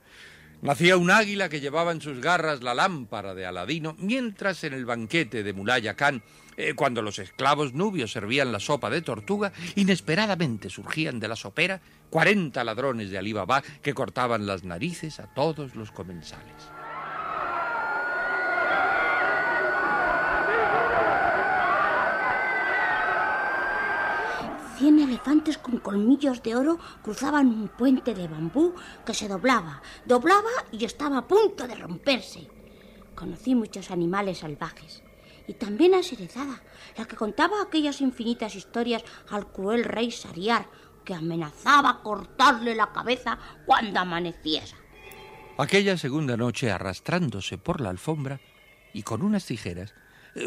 nacía 0.62 0.98
un 0.98 1.10
águila 1.10 1.50
que 1.50 1.60
llevaba 1.60 1.92
en 1.92 2.02
sus 2.02 2.22
garras 2.22 2.62
la 2.62 2.76
lámpara 2.76 3.34
de 3.34 3.46
Aladino, 3.46 3.96
mientras 3.98 4.64
en 4.64 4.74
el 4.74 4.86
banquete 4.86 5.42
de 5.42 5.54
Mulaya 5.54 5.96
Khan, 5.96 6.22
eh, 6.56 6.74
cuando 6.76 7.02
los 7.02 7.18
esclavos 7.18 7.74
nubios 7.74 8.12
servían 8.12 8.52
la 8.52 8.60
sopa 8.60 8.90
de 8.90 9.02
tortuga, 9.02 9.54
inesperadamente 9.76 10.70
surgían 10.70 11.20
de 11.20 11.28
la 11.28 11.36
sopera 11.36 11.82
cuarenta 12.10 12.64
ladrones 12.64 13.10
de 13.10 13.18
Alí 13.18 13.34
Baba 13.34 13.64
que 13.82 13.94
cortaban 13.94 14.46
las 14.46 14.64
narices 14.64 15.20
a 15.20 15.34
todos 15.34 15.76
los 15.76 15.92
comensales. 15.92 16.81
Elefantes 25.12 25.58
con 25.58 25.80
colmillos 25.80 26.42
de 26.42 26.56
oro 26.56 26.80
cruzaban 27.04 27.48
un 27.48 27.68
puente 27.68 28.14
de 28.14 28.30
bambú 28.30 28.74
que 29.06 29.14
se 29.14 29.28
doblaba, 29.28 29.82
doblaba 30.06 30.50
y 30.72 30.86
estaba 30.86 31.18
a 31.18 31.28
punto 31.28 31.68
de 31.68 31.76
romperse. 31.76 32.48
Conocí 33.14 33.54
muchos 33.54 33.92
animales 33.92 34.40
salvajes 34.40 35.04
y 35.48 35.54
también 35.56 35.96
a 35.96 36.02
Serezada, 36.02 36.64
la 36.98 37.06
que 37.06 37.18
contaba 37.18 37.62
aquellas 37.62 38.00
infinitas 38.00 38.56
historias 38.56 39.04
al 39.30 39.48
cruel 39.52 39.84
rey 39.84 40.12
Sariar, 40.12 40.70
que 41.04 41.14
amenazaba 41.14 42.02
cortarle 42.02 42.74
la 42.74 42.94
cabeza 42.94 43.38
cuando 43.66 44.00
amaneciera. 44.00 44.78
Aquella 45.58 45.98
segunda 45.98 46.38
noche, 46.38 46.72
arrastrándose 46.72 47.58
por 47.58 47.82
la 47.82 47.90
alfombra 47.90 48.40
y 48.94 49.04
con 49.04 49.24
unas 49.24 49.46
tijeras, 49.46 49.94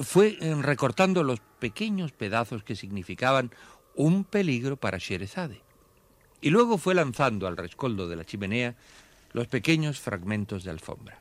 fue 0.02 0.38
eh, 0.40 0.54
recortando 0.60 1.22
los 1.22 1.40
pequeños 1.58 2.12
pedazos 2.12 2.64
que 2.64 2.76
significaban 2.76 3.50
un 3.94 4.24
peligro 4.24 4.76
para 4.76 4.98
Sherezade. 4.98 5.62
Y 6.40 6.50
luego 6.50 6.78
fue 6.78 6.94
lanzando 6.94 7.46
al 7.46 7.56
rescoldo 7.56 8.08
de 8.08 8.16
la 8.16 8.24
chimenea 8.24 8.76
los 9.32 9.46
pequeños 9.48 10.00
fragmentos 10.00 10.64
de 10.64 10.70
alfombra. 10.70 11.20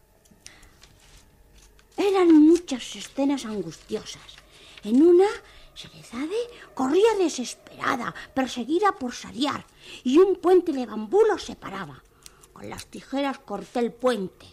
Eran 1.98 2.34
muchas 2.34 2.96
escenas 2.96 3.46
angustiosas. 3.46 4.36
En 4.84 5.02
una, 5.02 5.28
Sherezade 5.76 6.38
corría 6.74 7.16
desesperada, 7.18 8.14
perseguida 8.34 8.92
por 8.94 9.14
Sariar, 9.14 9.66
y 10.04 10.18
un 10.18 10.36
puente 10.36 10.72
de 10.72 10.86
bambú 10.86 11.22
los 11.28 11.44
separaba. 11.44 12.04
Con 12.52 12.70
las 12.70 12.86
tijeras 12.88 13.40
corté 13.40 13.80
el 13.80 13.92
puente. 13.92 14.46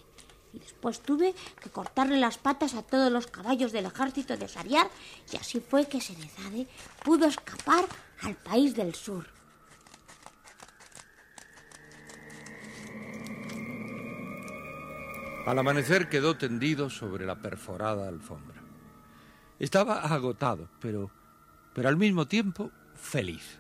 Y 0.53 0.59
después 0.59 1.01
tuve 1.01 1.35
que 1.61 1.71
cortarle 1.71 2.19
las 2.19 2.39
patas 2.39 2.75
a 2.75 2.83
todos 2.83 3.11
los 3.13 3.27
caballos 3.27 3.73
del 3.73 3.87
ejército 3.87 4.37
de 4.37 4.49
Sariar, 4.49 4.89
y 5.33 5.37
así 5.37 5.61
fue 5.61 5.87
que 5.87 6.01
Serezade 6.01 6.67
pudo 7.05 7.27
escapar 7.27 7.85
al 8.23 8.35
país 8.37 8.75
del 8.75 8.95
sur. 8.95 9.27
Al 15.47 15.59
amanecer 15.59 16.09
quedó 16.09 16.37
tendido 16.37 16.91
sobre 16.91 17.27
la 17.27 17.37
perforada 17.37 18.07
alfombra. 18.07 18.61
Estaba 19.59 20.01
agotado, 20.01 20.69
pero, 20.81 21.11
pero 21.75 21.89
al 21.89 21.97
mismo 21.97 22.27
tiempo 22.27 22.71
feliz. 22.95 23.59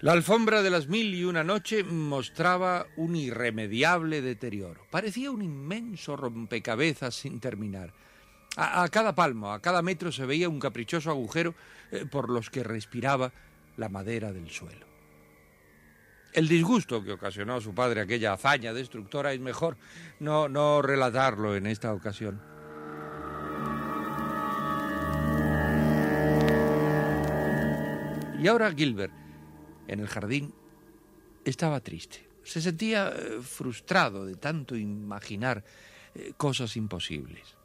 La 0.00 0.12
alfombra 0.12 0.62
de 0.62 0.70
las 0.70 0.86
mil 0.86 1.12
y 1.12 1.24
una 1.24 1.42
noche 1.42 1.82
mostraba 1.82 2.86
un 2.96 3.16
irremediable 3.16 4.22
deterioro. 4.22 4.86
Parecía 4.92 5.32
un 5.32 5.42
inmenso 5.42 6.16
rompecabezas 6.16 7.16
sin 7.16 7.40
terminar. 7.40 7.92
A, 8.56 8.88
cada 8.90 9.16
palmo, 9.16 9.52
a 9.52 9.60
cada 9.60 9.82
metro 9.82 10.12
se 10.12 10.24
veía 10.24 10.48
un 10.48 10.60
caprichoso 10.60 11.10
agujero 11.10 11.56
eh, 11.90 12.06
por 12.08 12.30
los 12.30 12.48
que 12.48 12.62
respiraba 12.62 13.32
la 13.76 13.88
madera 13.88 14.32
del 14.32 14.50
suelo. 14.50 14.86
El 16.32 16.46
disgusto 16.46 17.02
que 17.02 17.12
ocasionó 17.12 17.56
a 17.56 17.60
su 17.60 17.74
padre 17.74 18.00
aquella 18.00 18.34
hazaña 18.34 18.72
destructora 18.72 19.32
es 19.32 19.40
mejor 19.40 19.76
no, 20.20 20.48
no 20.48 20.80
relatarlo 20.80 21.56
en 21.56 21.66
esta 21.66 21.92
ocasión. 21.92 22.40
Y 28.40 28.46
ahora 28.46 28.72
Gilbert, 28.72 29.27
en 29.88 30.00
el 30.00 30.06
jardín, 30.06 30.54
estaba 31.44 31.80
triste. 31.80 32.28
Se 32.44 32.60
sentía 32.60 33.08
eh, 33.08 33.40
frustrado 33.42 34.24
de 34.24 34.36
tanto 34.36 34.76
imaginar 34.76 35.64
eh, 36.14 36.32
cosas 36.36 36.76
imposibles. 36.76 37.56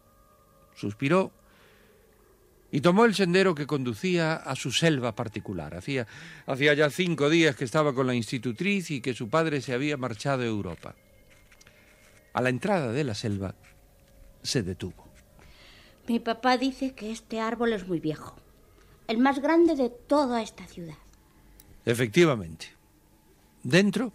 Suspiró 0.76 1.32
y 2.72 2.82
tomó 2.82 3.06
el 3.06 3.14
sendero 3.14 3.54
que 3.54 3.68
conducía 3.68 4.34
a 4.36 4.56
su 4.56 4.72
selva 4.72 5.16
particular. 5.16 5.76
Hacía, 5.76 6.08
hacía 6.48 6.74
ya 6.74 6.90
cinco 6.90 7.30
días 7.30 7.56
que 7.56 7.66
estaba 7.66 7.94
con 7.94 8.08
la 8.08 8.16
institutriz 8.16 8.90
y 8.90 9.00
que 9.00 9.14
su 9.14 9.30
padre 9.30 9.62
se 9.62 9.74
había 9.74 9.96
marchado 9.96 10.42
a 10.42 10.48
Europa. 10.48 10.96
A 12.34 12.42
la 12.42 12.50
entrada 12.50 12.92
de 12.92 13.04
la 13.04 13.14
selva 13.14 13.54
se 14.42 14.64
detuvo. 14.64 15.08
Mi 16.08 16.20
papá 16.20 16.58
dice 16.58 16.96
que 16.96 17.12
este 17.12 17.40
árbol 17.40 17.74
es 17.74 17.88
muy 17.88 18.00
viejo, 18.00 18.36
el 19.08 19.20
más 19.20 19.40
grande 19.40 19.76
de 19.76 19.90
toda 19.90 20.42
esta 20.42 20.66
ciudad. 20.66 21.03
Efectivamente. 21.86 22.68
Dentro 23.64 24.14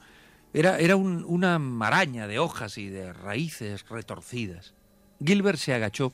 era, 0.53 0.79
era 0.79 0.97
un- 0.97 1.25
una 1.27 1.59
maraña 1.59 2.27
de 2.27 2.39
hojas 2.39 2.79
y 2.79 2.89
de 2.89 3.13
raíces 3.13 3.89
retorcidas. 3.89 4.73
Gilbert 5.25 5.59
se 5.59 5.75
agachó 5.75 6.13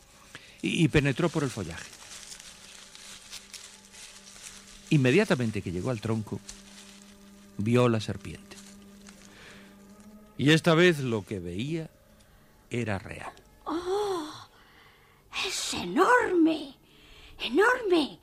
y, 0.63 0.83
y 0.85 0.89
penetró 0.89 1.29
por 1.29 1.43
el 1.45 1.51
follaje. 1.51 1.91
Inmediatamente 4.91 5.63
que 5.63 5.73
llegó 5.73 5.91
al 5.91 6.01
tronco, 6.01 6.41
vio 7.59 7.89
la 7.89 8.01
serpiente. 8.01 8.57
Y 10.37 10.51
esta 10.51 10.75
vez 10.75 11.01
lo 11.01 11.25
que 11.25 11.39
veía 11.41 11.91
era 12.71 12.99
real. 12.99 13.33
¡Oh! 13.65 14.31
¡Es 15.47 15.75
enorme! 15.75 16.75
¡Enorme! 17.41 18.19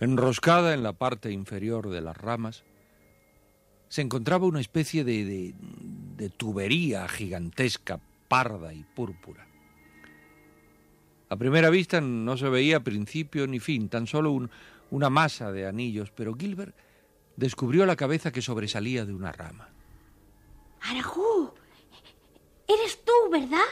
Enroscada 0.00 0.74
en 0.74 0.82
la 0.82 0.92
parte 0.92 1.30
inferior 1.32 1.88
de 1.90 2.00
las 2.00 2.16
ramas, 2.16 2.62
se 3.88 4.02
encontraba 4.02 4.46
una 4.46 4.60
especie 4.60 5.04
de, 5.04 5.24
de- 5.24 5.54
de 6.16 6.28
tubería 6.30 7.06
gigantesca, 7.08 8.00
parda 8.28 8.72
y 8.72 8.82
púrpura. 8.84 9.46
A 11.28 11.36
primera 11.36 11.70
vista 11.70 12.00
no 12.00 12.36
se 12.36 12.48
veía 12.48 12.80
principio 12.84 13.46
ni 13.46 13.58
fin, 13.60 13.88
tan 13.88 14.06
solo 14.06 14.30
un- 14.32 14.50
una 14.90 15.10
masa 15.10 15.50
de 15.52 15.66
anillos, 15.66 16.10
pero 16.10 16.34
Gilbert 16.34 16.74
descubrió 17.36 17.84
la 17.86 17.96
cabeza 17.96 18.30
que 18.32 18.40
sobresalía 18.42 19.04
de 19.04 19.12
una 19.12 19.32
rama. 19.32 19.68
Arajú, 20.82 21.50
eres 22.68 23.04
tú, 23.04 23.12
¿verdad? 23.30 23.66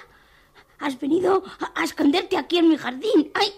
Has 0.81 0.98
venido 0.98 1.42
a 1.61 1.81
a 1.81 1.85
esconderte 1.85 2.37
aquí 2.37 2.59
en 2.59 2.68
mi 2.68 2.77
jardín. 2.77 3.31
¡Ay! 3.35 3.48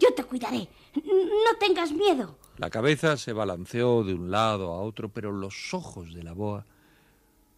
Yo 0.00 0.12
te 0.14 0.24
cuidaré. 0.24 0.68
No 0.96 1.58
tengas 1.60 1.92
miedo. 1.92 2.38
La 2.62 2.70
cabeza 2.70 3.16
se 3.16 3.32
balanceó 3.32 4.04
de 4.04 4.14
un 4.14 4.30
lado 4.30 4.70
a 4.70 4.82
otro, 4.82 5.08
pero 5.08 5.32
los 5.32 5.74
ojos 5.74 6.14
de 6.14 6.22
la 6.22 6.32
boa 6.32 6.64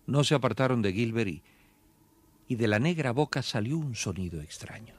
no 0.06 0.24
se 0.24 0.34
apartaron 0.34 0.80
de 0.80 0.94
Gilbert 0.94 1.28
y, 1.28 1.42
y 2.48 2.56
de 2.56 2.66
la 2.66 2.78
negra 2.78 3.12
boca 3.12 3.42
salió 3.42 3.76
un 3.76 3.94
sonido 3.94 4.40
extraño. 4.40 4.94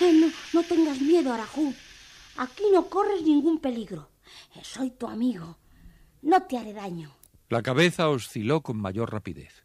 Eh, 0.00 0.12
no, 0.14 0.32
no 0.52 0.64
tengas 0.64 1.00
miedo, 1.00 1.32
Arajú. 1.32 1.72
Aquí 2.38 2.64
no 2.72 2.88
corres 2.88 3.22
ningún 3.22 3.60
peligro. 3.60 4.10
Eh, 4.56 4.62
Soy 4.64 4.90
tu 4.90 5.06
amigo. 5.06 5.56
No 6.22 6.42
te 6.42 6.58
haré 6.58 6.72
daño. 6.72 7.14
La 7.48 7.62
cabeza 7.62 8.08
osciló 8.08 8.62
con 8.62 8.78
mayor 8.78 9.12
rapidez. 9.12 9.62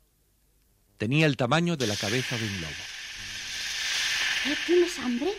Tenía 1.00 1.26
el 1.26 1.38
tamaño 1.38 1.76
de 1.76 1.88
la 1.88 1.96
cabeza 1.96 2.38
de 2.38 2.46
un 2.46 2.62
lobo. 2.62 2.84
¿Eh, 4.46 4.56
¿Tienes 4.68 5.00
hambre? 5.00 5.34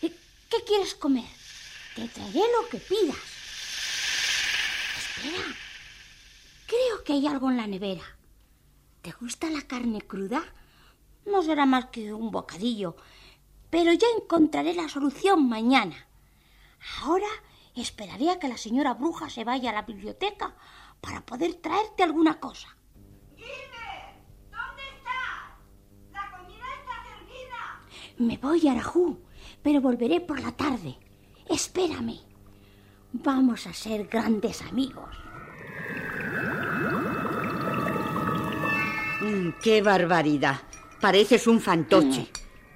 ¿Qué 0.00 0.64
quieres 0.66 0.96
comer? 0.96 1.35
Te 1.96 2.06
traeré 2.08 2.42
lo 2.52 2.68
que 2.68 2.76
pidas. 2.76 3.16
Espera. 4.98 5.46
Creo 6.66 7.02
que 7.02 7.14
hay 7.14 7.26
algo 7.26 7.50
en 7.50 7.56
la 7.56 7.66
nevera. 7.66 8.02
¿Te 9.00 9.12
gusta 9.12 9.48
la 9.48 9.62
carne 9.62 10.02
cruda? 10.02 10.44
No 11.24 11.42
será 11.42 11.64
más 11.64 11.86
que 11.86 12.12
un 12.12 12.30
bocadillo, 12.30 12.96
pero 13.70 13.94
ya 13.94 14.08
encontraré 14.14 14.74
la 14.74 14.90
solución 14.90 15.48
mañana. 15.48 16.06
Ahora 17.00 17.28
esperaré 17.74 18.30
a 18.30 18.38
que 18.38 18.48
la 18.48 18.58
señora 18.58 18.92
bruja 18.92 19.30
se 19.30 19.44
vaya 19.44 19.70
a 19.70 19.72
la 19.72 19.82
biblioteca 19.82 20.54
para 21.00 21.24
poder 21.24 21.54
traerte 21.54 22.02
alguna 22.02 22.38
cosa. 22.40 22.76
Me 28.18 28.36
voy 28.36 28.68
a 28.68 28.72
Arajú, 28.72 29.18
pero 29.62 29.80
volveré 29.80 30.20
por 30.20 30.40
la 30.40 30.52
tarde. 30.52 31.05
Espérame. 31.48 32.20
Vamos 33.12 33.66
a 33.66 33.72
ser 33.72 34.06
grandes 34.06 34.62
amigos. 34.62 35.16
Mm, 39.20 39.50
¡Qué 39.62 39.82
barbaridad! 39.82 40.60
Pareces 41.00 41.46
un 41.46 41.60
fantoche. 41.60 42.28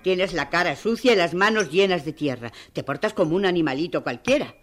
Tienes 0.03 0.33
la 0.33 0.49
cara 0.49 0.77
sucia 0.77 1.13
y 1.13 1.17
las 1.17 1.35
manos 1.35 1.71
llenas 1.71 2.05
de 2.05 2.13
tierra. 2.13 2.53
Te 2.73 2.83
portas 2.83 3.13
como 3.13 3.37
un 3.37 3.45
animalito 3.45 4.03
cualquiera. 4.03 4.55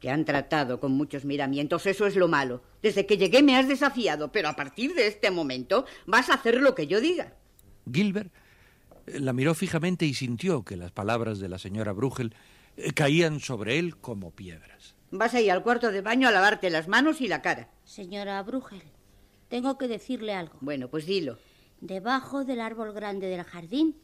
Te 0.00 0.10
han 0.10 0.24
tratado 0.24 0.78
con 0.78 0.92
muchos 0.92 1.24
miramientos, 1.24 1.86
eso 1.86 2.06
es 2.06 2.16
lo 2.16 2.28
malo. 2.28 2.62
Desde 2.82 3.06
que 3.06 3.16
llegué 3.16 3.42
me 3.42 3.56
has 3.56 3.66
desafiado, 3.66 4.30
pero 4.30 4.48
a 4.48 4.54
partir 4.54 4.94
de 4.94 5.06
este 5.06 5.30
momento 5.30 5.86
vas 6.06 6.28
a 6.28 6.34
hacer 6.34 6.60
lo 6.60 6.74
que 6.74 6.86
yo 6.86 7.00
diga. 7.00 7.32
Gilbert 7.90 8.30
eh, 9.06 9.20
la 9.20 9.32
miró 9.32 9.54
fijamente 9.54 10.06
y 10.06 10.14
sintió 10.14 10.64
que 10.64 10.76
las 10.76 10.92
palabras 10.92 11.38
de 11.38 11.48
la 11.48 11.58
señora 11.58 11.92
Brugel 11.92 12.34
caían 12.94 13.40
sobre 13.40 13.78
él 13.78 13.96
como 13.98 14.30
piedras. 14.30 14.94
Vas 15.10 15.34
a 15.34 15.40
ir 15.40 15.50
al 15.50 15.62
cuarto 15.62 15.90
de 15.92 16.00
baño 16.02 16.28
a 16.28 16.32
lavarte 16.32 16.70
las 16.70 16.88
manos 16.88 17.20
y 17.20 17.28
la 17.28 17.42
cara. 17.42 17.70
Señora 17.84 18.42
Brugel, 18.42 18.82
tengo 19.48 19.78
que 19.78 19.88
decirle 19.88 20.34
algo. 20.34 20.58
Bueno, 20.60 20.88
pues 20.88 21.06
dilo. 21.06 21.38
Debajo 21.80 22.44
del 22.44 22.60
árbol 22.60 22.92
grande 22.92 23.28
del 23.28 23.44
jardín 23.44 23.96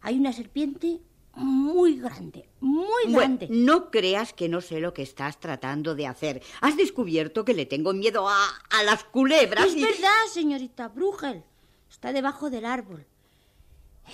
hay 0.00 0.18
una 0.18 0.32
serpiente 0.32 1.00
muy 1.34 1.98
grande, 1.98 2.48
muy 2.60 2.84
Bueno, 3.04 3.18
grande. 3.18 3.46
no 3.50 3.90
creas 3.90 4.32
que 4.34 4.48
no 4.48 4.60
sé 4.60 4.80
lo 4.80 4.92
que 4.92 5.02
estás 5.02 5.38
tratando 5.40 5.94
de 5.94 6.06
hacer. 6.06 6.42
Has 6.60 6.76
descubierto 6.76 7.44
que 7.44 7.54
le 7.54 7.64
tengo 7.64 7.92
miedo 7.94 8.28
a, 8.28 8.48
a 8.70 8.82
las 8.82 9.04
culebras. 9.04 9.66
Es 9.66 9.76
y- 9.76 9.82
verdad, 9.82 10.10
señorita 10.32 10.88
Brugel. 10.88 11.44
Está 11.88 12.12
debajo 12.12 12.50
del 12.50 12.64
árbol. 12.66 13.06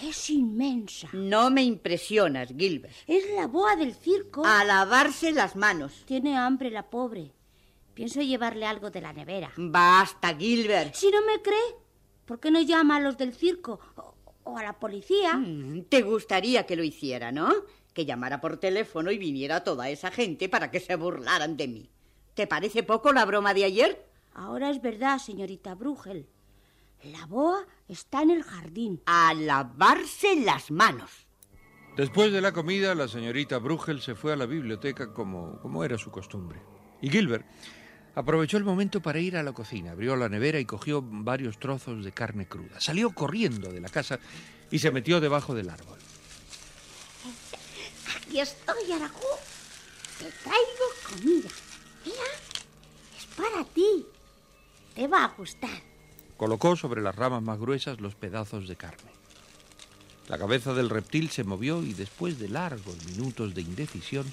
Es 0.03 0.31
inmensa. 0.31 1.09
No 1.13 1.51
me 1.51 1.63
impresionas, 1.63 2.53
Gilbert. 2.57 2.95
Es 3.07 3.25
la 3.35 3.47
boa 3.47 3.75
del 3.77 3.95
circo. 3.95 4.45
A 4.45 4.65
lavarse 4.65 5.33
las 5.33 5.57
manos. 5.57 6.03
Tiene 6.07 6.37
hambre 6.37 6.71
la 6.71 6.89
pobre. 6.89 7.33
Pienso 7.95 8.21
llevarle 8.23 8.65
algo 8.67 8.91
de 8.91 9.01
la 9.01 9.13
nevera. 9.13 9.51
Basta, 9.57 10.37
Gilbert. 10.37 10.95
Si 10.95 11.11
no 11.11 11.21
me 11.23 11.43
cree, 11.43 11.75
¿por 12.27 12.39
qué 12.39 12.51
no 12.51 12.61
llama 12.61 12.97
a 12.97 13.01
los 13.01 13.17
del 13.19 13.35
circo 13.35 13.81
o, 13.97 14.15
o 14.45 14.57
a 14.57 14.63
la 14.63 14.79
policía? 14.79 15.35
Mm, 15.35 15.83
Te 15.89 16.03
gustaría 16.03 16.65
que 16.65 16.77
lo 16.77 16.85
hiciera, 16.85 17.33
¿no? 17.33 17.53
Que 17.93 18.07
llamara 18.07 18.41
por 18.41 18.59
teléfono 18.59 19.11
y 19.11 19.19
viniera 19.19 19.65
toda 19.65 19.91
esa 19.91 20.13
gente 20.13 20.49
para 20.49 20.71
que 20.71 20.79
se 20.79 20.95
burlaran 20.95 21.57
de 21.57 21.67
mí. 21.67 21.91
¿Te 22.35 22.47
parece 22.47 22.85
poco 22.85 23.13
la 23.13 23.25
broma 23.25 23.53
de 23.53 23.65
ayer? 23.65 24.07
Ahora 24.35 24.71
es 24.71 24.81
verdad, 24.81 25.19
señorita 25.19 25.75
Brugel. 25.75 26.29
La 27.05 27.27
boa 27.27 27.65
está 27.89 28.23
en 28.23 28.31
el 28.31 28.43
jardín. 28.43 29.01
A 29.07 29.33
lavarse 29.35 30.37
las 30.37 30.71
manos. 30.71 31.27
Después 31.97 32.33
de 32.33 32.41
la 32.41 32.53
comida, 32.53 32.95
la 32.95 33.09
señorita 33.09 33.59
Brugel 33.59 34.01
se 34.01 34.15
fue 34.15 34.33
a 34.33 34.37
la 34.37 34.47
biblioteca 34.47 35.13
como, 35.13 35.59
como 35.61 35.85
era 35.85 35.99
su 35.99 36.11
costumbre. 36.11 36.61
Y 37.01 37.11
Gilbert 37.11 37.47
aprovechó 38.15 38.57
el 38.57 38.65
momento 38.65 39.01
para 39.01 39.21
ir 39.21 39.37
a 39.37 39.43
la 39.43 39.53
cocina, 39.53 39.93
abrió 39.93 40.17
la 40.17 40.29
nevera 40.29 40.59
y 40.59 40.65
cogió 40.65 41.03
varios 41.03 41.59
trozos 41.59 42.05
de 42.05 42.13
carne 42.13 42.47
cruda. 42.47 42.81
Salió 42.81 43.11
corriendo 43.11 43.73
de 43.73 43.81
la 43.81 43.89
casa 43.89 44.19
y 44.71 44.79
se 44.79 44.91
metió 44.91 45.21
debajo 45.21 45.55
del 45.55 45.71
árbol. 45.71 45.99
Aquí 48.17 48.41
estoy, 48.41 48.93
Arajú. 48.93 49.27
Te 50.19 50.31
traigo 50.43 50.87
comida. 51.09 51.49
Mira, 52.05 52.25
es 53.17 53.27
para 53.37 53.65
ti. 53.65 54.07
Te 54.95 55.07
va 55.07 55.25
a 55.25 55.29
gustar. 55.29 55.88
Colocó 56.39 56.77
sobre 56.77 57.03
las 57.03 57.17
ramas 57.17 57.43
más 57.43 57.59
gruesas 57.59 58.01
los 58.01 58.15
pedazos 58.15 58.69
de 58.69 58.77
carne. 58.77 59.11
La 60.29 60.39
cabeza 60.39 60.73
del 60.73 60.89
reptil 60.89 61.31
se 61.31 61.43
movió 61.43 61.83
y 61.83 61.95
después 61.95 62.39
de 62.39 62.49
largos 62.49 63.05
minutos 63.07 63.55
de 63.55 63.63
indecisión, 63.63 64.25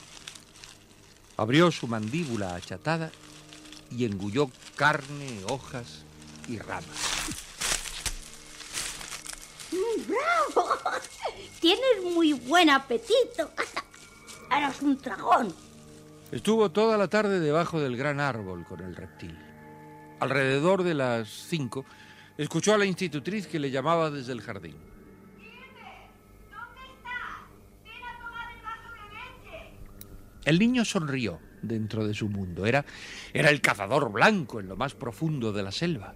abrió 1.36 1.72
su 1.72 1.88
mandíbula 1.88 2.54
achatada 2.54 3.12
y 3.90 4.06
engulló 4.06 4.52
carne, 4.76 5.42
hojas 5.50 6.04
y 6.48 6.60
ramas. 6.60 6.86
¡Bravo! 10.08 10.70
Tienes 11.60 12.14
muy 12.14 12.34
buen 12.34 12.70
apetito. 12.70 13.50
Eres 14.56 14.80
un 14.84 15.02
dragón. 15.02 15.52
Estuvo 16.32 16.70
toda 16.70 17.00
la 17.00 17.08
tarde 17.08 17.40
debajo 17.40 17.80
del 17.80 17.98
gran 17.98 18.20
árbol 18.20 18.64
con 18.68 18.82
el 18.82 18.96
reptil. 18.96 19.36
Alrededor 20.20 20.84
de 20.84 20.94
las 20.94 21.28
cinco, 21.30 21.86
escuchó 22.38 22.74
a 22.74 22.78
la 22.78 22.86
institutriz 22.86 23.48
que 23.48 23.60
le 23.60 23.72
llamaba 23.72 24.10
desde 24.10 24.32
el 24.32 24.42
jardín. 24.42 24.76
El 30.46 30.60
niño 30.60 30.86
sonrió 30.86 31.40
dentro 31.64 32.08
de 32.08 32.14
su 32.14 32.30
mundo. 32.30 32.66
Era, 32.66 32.86
era 33.34 33.50
el 33.50 33.62
cazador 33.62 34.12
blanco 34.12 34.60
en 34.60 34.68
lo 34.68 34.78
más 34.78 34.94
profundo 34.94 35.52
de 35.52 35.64
la 35.64 35.72
selva. 35.72 36.14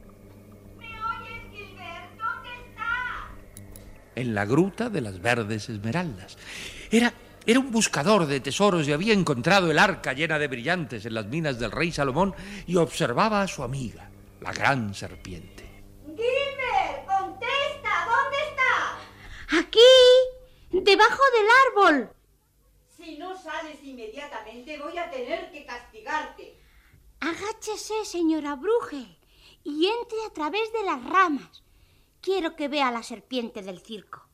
En 4.15 4.35
la 4.35 4.45
gruta 4.45 4.89
de 4.89 5.01
las 5.01 5.19
verdes 5.19 5.69
esmeraldas. 5.69 6.37
Era, 6.91 7.13
era 7.49 7.61
un 7.61 7.71
buscador 7.71 8.27
de 8.27 8.41
tesoros 8.41 8.87
y 8.87 8.93
había 8.93 9.11
encontrado 9.11 9.71
el 9.71 9.79
arca 9.79 10.13
llena 10.13 10.37
de 10.37 10.47
brillantes 10.47 11.03
en 11.07 11.15
las 11.15 11.25
minas 11.25 11.57
del 11.57 11.71
rey 11.71 11.91
Salomón 11.91 12.35
y 12.67 12.75
observaba 12.75 13.41
a 13.41 13.47
su 13.47 13.63
amiga, 13.63 14.07
la 14.39 14.53
gran 14.53 14.93
serpiente. 14.93 15.67
Gilbert, 16.05 17.07
contesta, 17.07 18.05
¿dónde 18.05 18.37
está? 18.49 19.61
Aquí, 19.61 20.83
debajo 20.85 21.23
del 21.33 21.47
árbol. 21.65 22.13
Si 22.95 23.17
no 23.17 23.35
sales 23.35 23.83
inmediatamente 23.83 24.77
voy 24.77 24.99
a 24.99 25.09
tener 25.09 25.51
que 25.51 25.65
castigarte. 25.65 26.55
Agáchese, 27.19 28.05
señora 28.05 28.57
Brugel, 28.57 29.17
y 29.63 29.87
entre 29.87 30.19
a 30.27 30.33
través 30.35 30.71
de 30.71 30.83
las 30.83 31.03
ramas. 31.03 31.63
Quiero 32.21 32.55
que 32.55 32.67
vea 32.67 32.89
a 32.89 32.91
la 32.91 33.01
serpiente 33.01 33.63
del 33.63 33.79
circo. 33.79 34.28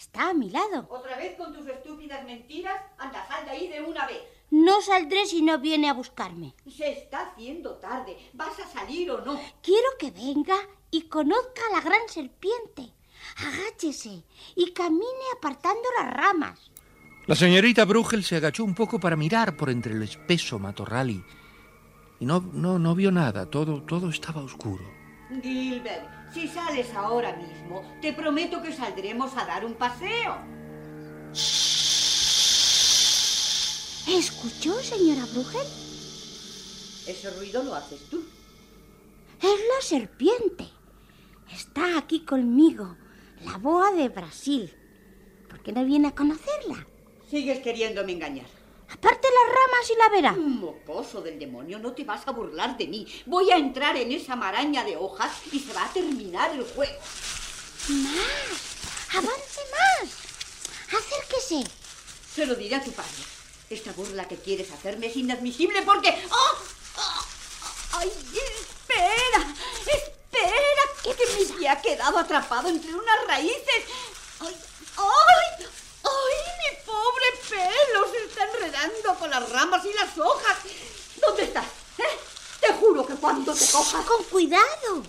Está 0.00 0.30
a 0.30 0.32
mi 0.32 0.48
lado. 0.48 0.86
¿Otra 0.88 1.18
vez 1.18 1.36
con 1.36 1.52
tus 1.52 1.66
estúpidas 1.66 2.24
mentiras? 2.24 2.80
Anda, 2.96 3.28
sal 3.28 3.44
de 3.44 3.50
ahí 3.50 3.68
de 3.68 3.82
una 3.82 4.06
vez. 4.06 4.22
No 4.50 4.80
saldré 4.80 5.26
si 5.26 5.42
no 5.42 5.58
viene 5.58 5.90
a 5.90 5.92
buscarme. 5.92 6.54
Se 6.74 6.90
está 6.90 7.26
haciendo 7.26 7.74
tarde. 7.74 8.16
¿Vas 8.32 8.58
a 8.60 8.66
salir 8.66 9.10
o 9.10 9.22
no? 9.22 9.38
Quiero 9.62 9.88
que 9.98 10.10
venga 10.10 10.56
y 10.90 11.02
conozca 11.02 11.60
a 11.68 11.76
la 11.76 11.82
gran 11.82 12.00
serpiente. 12.08 12.94
Agáchese 13.46 14.24
y 14.56 14.72
camine 14.72 15.04
apartando 15.36 15.86
las 15.98 16.14
ramas. 16.14 16.70
La 17.26 17.34
señorita 17.34 17.84
Brugel 17.84 18.24
se 18.24 18.36
agachó 18.36 18.64
un 18.64 18.74
poco 18.74 18.98
para 18.98 19.16
mirar 19.16 19.54
por 19.54 19.68
entre 19.68 19.92
el 19.92 20.02
espeso 20.02 20.58
matorral 20.58 21.10
y, 21.10 21.22
y 22.20 22.24
no, 22.24 22.40
no, 22.40 22.78
no 22.78 22.94
vio 22.94 23.12
nada. 23.12 23.50
Todo, 23.50 23.82
todo 23.82 24.08
estaba 24.08 24.40
oscuro. 24.40 24.82
Gilbert, 25.42 26.08
si 26.32 26.48
sales 26.48 26.92
ahora 26.94 27.36
mismo, 27.36 27.82
te 28.00 28.12
prometo 28.12 28.62
que 28.62 28.72
saldremos 28.72 29.36
a 29.36 29.44
dar 29.46 29.64
un 29.64 29.74
paseo. 29.74 30.36
¿Escuchó, 34.08 34.74
señora 34.82 35.24
Brugel? 35.32 35.66
Ese 37.06 37.30
ruido 37.38 37.62
lo 37.62 37.74
haces 37.74 38.00
tú. 38.08 38.22
Es 39.40 39.48
la 39.48 39.80
serpiente. 39.80 40.68
Está 41.52 41.98
aquí 41.98 42.24
conmigo, 42.24 42.96
la 43.44 43.56
boa 43.58 43.92
de 43.92 44.08
Brasil. 44.08 44.72
¿Por 45.48 45.62
qué 45.62 45.72
no 45.72 45.84
viene 45.84 46.08
a 46.08 46.14
conocerla? 46.14 46.86
Sigues 47.28 47.60
queriéndome 47.60 48.12
engañar. 48.12 48.59
Aparte 48.92 49.28
las 49.28 49.54
ramas 49.54 49.90
y 49.90 49.96
la 49.96 50.08
verá. 50.08 50.32
Mocoso 50.32 51.20
del 51.20 51.38
demonio, 51.38 51.78
no 51.78 51.92
te 51.92 52.04
vas 52.04 52.26
a 52.26 52.32
burlar 52.32 52.76
de 52.76 52.86
mí. 52.86 53.06
Voy 53.26 53.50
a 53.50 53.56
entrar 53.56 53.96
en 53.96 54.12
esa 54.12 54.36
maraña 54.36 54.84
de 54.84 54.96
hojas 54.96 55.30
y 55.52 55.60
se 55.60 55.72
va 55.72 55.84
a 55.84 55.92
terminar 55.92 56.50
el 56.50 56.64
juego. 56.64 56.98
Más. 57.88 59.16
Avance 59.16 59.60
más. 59.70 60.10
Acérquese. 60.88 61.64
Se 62.34 62.46
lo 62.46 62.54
diré 62.54 62.76
a 62.76 62.84
tu 62.84 62.92
padre. 62.92 63.10
Esta 63.70 63.92
burla 63.92 64.26
que 64.26 64.36
quieres 64.36 64.70
hacerme 64.72 65.06
es 65.06 65.16
inadmisible 65.16 65.82
porque... 65.82 66.10
¡Oh! 66.30 66.56
¡Oh! 66.96 67.26
¡Ay, 67.92 68.08
espera! 68.08 69.54
¡Espera! 69.80 70.84
Que 71.02 71.26
me 71.26 71.54
había 71.54 71.80
quedado 71.80 72.18
atrapado 72.18 72.68
entre 72.68 72.94
unas 72.94 73.26
raíces. 73.26 73.84
¡Ay! 74.40 74.56
¡Ay! 74.96 75.66
¡Ay! 76.04 76.59
¡Mi 77.50 77.56
pobre 77.56 77.68
pelo 77.86 78.10
se 78.10 78.24
está 78.24 78.44
enredando 78.44 79.14
con 79.16 79.30
las 79.30 79.48
ramas 79.50 79.84
y 79.84 79.92
las 79.92 80.16
hojas! 80.18 80.58
¿Dónde 81.16 81.42
estás? 81.44 81.64
¿Eh? 81.98 82.18
Te 82.60 82.72
juro 82.74 83.06
que 83.06 83.14
cuando 83.14 83.52
te 83.52 83.66
cojas... 83.66 84.04
Con 84.04 84.24
cuidado. 84.24 85.02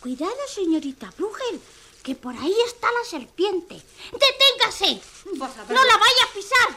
Cuidado, 0.00 0.36
señorita 0.52 1.12
Brugel, 1.16 1.60
que 2.02 2.14
por 2.14 2.34
ahí 2.34 2.56
está 2.66 2.90
la 2.90 3.04
serpiente. 3.08 3.82
¡Deténgase! 4.12 5.00
¡No 5.34 5.84
la 5.84 5.96
vaya 5.96 6.24
a 6.24 6.32
pisar! 6.32 6.68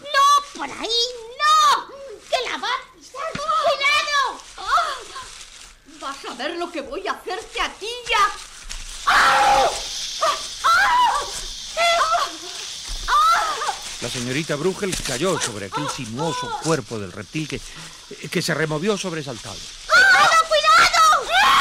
¡No, 0.00 0.58
por 0.60 0.70
ahí! 0.70 1.00
¡No! 1.38 1.88
¡Que 2.28 2.48
la 2.48 2.58
va 2.58 2.68
a 2.68 2.92
pisar! 2.96 3.32
¡Cuidado! 3.32 4.40
¡Ah! 4.58 4.96
Vas 6.00 6.24
a 6.24 6.34
ver 6.34 6.56
lo 6.56 6.70
que 6.70 6.82
voy 6.82 7.06
a 7.06 7.12
hacerte 7.12 7.60
a 7.60 7.72
ti 7.74 7.88
ya. 8.08 8.32
¡Ah! 9.06 9.70
¡Ah! 10.22 10.36
¡Ah! 10.64 11.06
La 14.06 14.12
señorita 14.12 14.54
Brugel 14.54 14.94
cayó 15.04 15.36
sobre 15.40 15.66
aquel 15.66 15.88
sinuoso 15.88 16.48
cuerpo 16.62 16.96
del 17.00 17.10
reptil 17.10 17.48
que, 17.48 17.60
que 18.30 18.40
se 18.40 18.54
removió 18.54 18.96
sobresaltado. 18.96 19.56
¡Cuidado, 19.88 20.30
cuidado! 20.46 21.56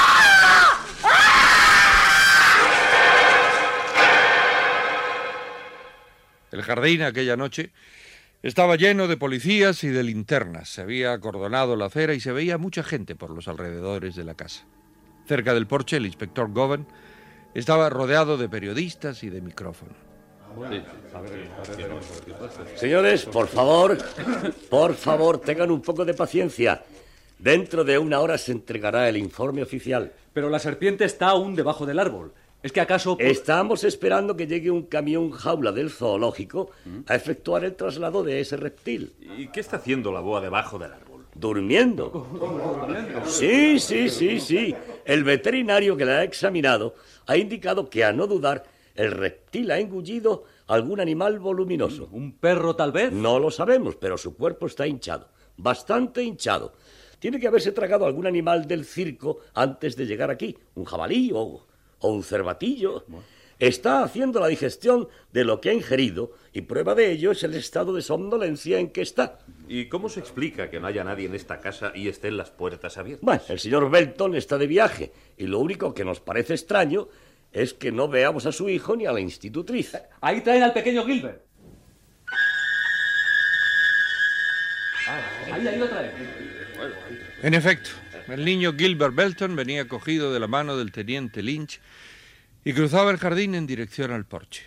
El 6.52 6.62
jardín 6.62 7.02
aquella 7.02 7.36
noche 7.36 7.72
estaba 8.44 8.76
lleno 8.76 9.08
de 9.08 9.18
policías 9.18 9.84
y 9.84 9.88
de 9.88 10.04
linternas. 10.04 10.70
Se 10.70 10.82
había 10.82 11.14
acordonado 11.14 11.76
la 11.76 11.88
acera 11.88 12.14
y 12.14 12.20
se 12.20 12.32
veía 12.32 12.60
mucha 12.60 12.84
gente 12.84 13.16
por 13.16 13.32
los 13.32 13.48
alrededores 13.48 14.16
de 14.16 14.24
la 14.24 14.36
casa. 14.36 14.66
Cerca 15.28 15.56
del 15.56 15.66
porche, 15.66 15.98
el 15.98 16.06
inspector 16.06 16.52
Govan 16.52 16.86
estaba 17.56 17.90
rodeado 17.90 18.38
de 18.38 18.48
periodistas 18.48 19.24
y 19.24 19.32
de 19.32 19.42
micrófonos. 19.42 20.05
Señores, 22.76 23.26
por 23.26 23.48
favor, 23.48 23.98
por 24.70 24.94
favor, 24.94 25.40
tengan 25.40 25.72
un 25.72 25.82
poco 25.82 26.06
de 26.06 26.14
paciencia. 26.14 26.84
Dentro 27.40 27.84
de 27.84 27.98
una 27.98 28.20
hora 28.20 28.38
se 28.38 28.52
entregará 28.52 29.10
el 29.10 29.18
informe 29.18 29.62
oficial. 29.62 30.14
Pero 30.34 30.50
la 30.50 30.60
serpiente 30.60 31.06
está 31.06 31.30
aún 31.30 31.56
debajo 31.56 31.86
del 31.86 32.00
árbol. 32.00 32.34
¿Es 32.64 32.72
que 32.72 32.82
acaso... 32.82 33.16
Estamos 33.20 33.84
esperando 33.84 34.36
que 34.36 34.48
llegue 34.48 34.72
un 34.72 34.84
camión 34.84 35.30
jaula 35.30 35.72
del 35.72 35.92
zoológico 35.92 36.72
a 37.06 37.16
efectuar 37.16 37.64
el 37.64 37.76
traslado 37.76 38.24
de 38.24 38.40
ese 38.40 38.58
reptil. 38.58 39.14
¿Y 39.38 39.50
qué 39.50 39.60
está 39.60 39.78
haciendo 39.78 40.12
la 40.12 40.22
boa 40.22 40.42
debajo 40.42 40.80
del 40.80 40.92
árbol? 40.92 41.26
Durmiendo. 41.36 42.28
Sí, 43.26 43.80
sí, 43.80 44.10
sí, 44.10 44.40
sí. 44.40 44.76
El 45.04 45.24
veterinario 45.24 45.96
que 45.96 46.06
la 46.06 46.20
ha 46.20 46.24
examinado 46.24 46.96
ha 47.28 47.38
indicado 47.38 47.90
que, 47.90 48.04
a 48.04 48.14
no 48.14 48.26
dudar, 48.28 48.64
el 48.96 49.12
reptil 49.12 49.72
ha 49.72 49.80
engullido 49.80 50.46
algún 50.68 51.00
animal 51.00 51.40
voluminoso. 51.40 52.10
¿Un 52.12 52.38
perro 52.38 52.76
tal 52.76 52.92
vez? 52.92 53.12
No 53.12 53.40
lo 53.40 53.52
sabemos, 53.52 53.96
pero 53.96 54.18
su 54.18 54.36
cuerpo 54.36 54.66
está 54.66 54.88
hinchado. 54.88 55.30
Bastante 55.58 56.24
hinchado. 56.24 56.74
Tiene 57.20 57.40
que 57.40 57.48
haberse 57.48 57.72
tragado 57.72 58.06
algún 58.06 58.28
animal 58.28 58.68
del 58.68 58.86
circo 58.86 59.40
antes 59.54 59.96
de 59.96 60.06
llegar 60.06 60.32
aquí. 60.32 60.58
Un 60.76 60.86
jabalí 60.86 61.32
o, 61.34 61.66
o 62.00 62.10
un 62.10 62.24
cervatillo. 62.24 63.06
Está 63.58 64.04
haciendo 64.04 64.42
la 64.42 64.48
digestión 64.48 65.08
de 65.32 65.46
lo 65.46 65.62
que 65.62 65.70
ha 65.70 65.74
ingerido 65.74 66.34
y 66.52 66.62
prueba 66.62 66.94
de 66.94 67.12
ello 67.12 67.32
es 67.32 67.42
el 67.44 67.54
estado 67.54 67.94
de 67.94 68.02
somnolencia 68.02 68.80
en 68.80 68.90
que 68.90 69.02
está. 69.02 69.40
¿Y 69.70 69.88
cómo 69.88 70.10
se 70.10 70.20
explica 70.20 70.70
que 70.70 70.82
no 70.82 70.88
haya 70.88 71.06
nadie 71.06 71.28
en 71.28 71.36
esta 71.36 71.62
casa 71.62 71.94
y 71.96 72.10
estén 72.10 72.36
las 72.36 72.52
puertas 72.52 72.98
abiertas? 72.98 73.26
Bueno, 73.26 73.42
el 73.48 73.60
señor 73.60 73.90
Belton 73.90 74.36
está 74.36 74.58
de 74.58 74.68
viaje 74.68 75.14
y 75.38 75.48
lo 75.48 75.60
único 75.60 75.94
que 75.94 76.04
nos 76.04 76.20
parece 76.20 76.54
extraño 76.54 77.08
es 77.56 77.74
que 77.74 77.92
no 77.92 78.10
veamos 78.10 78.46
a 78.46 78.52
su 78.52 78.70
hijo 78.70 78.98
ni 78.98 79.06
a 79.06 79.14
la 79.14 79.22
institutriz. 79.22 79.98
Ahí 80.20 80.42
traen 80.42 80.62
al 80.62 80.74
pequeño 80.74 81.06
Gilbert. 81.06 81.42
Ahí, 85.52 85.66
ahí 85.66 85.80
lo 85.80 85.88
traen. 85.88 86.12
En 87.42 87.54
efecto, 87.54 87.92
el 88.28 88.44
niño 88.44 88.74
Gilbert 88.78 89.16
Belton 89.16 89.56
venía 89.56 89.88
cogido 89.88 90.34
de 90.34 90.40
la 90.42 90.48
mano 90.48 90.76
del 90.76 90.92
teniente 90.92 91.42
Lynch 91.42 91.80
y 92.66 92.74
cruzaba 92.74 93.12
el 93.12 93.18
jardín 93.18 93.56
en 93.56 93.66
dirección 93.66 94.12
al 94.12 94.26
porche. 94.26 94.64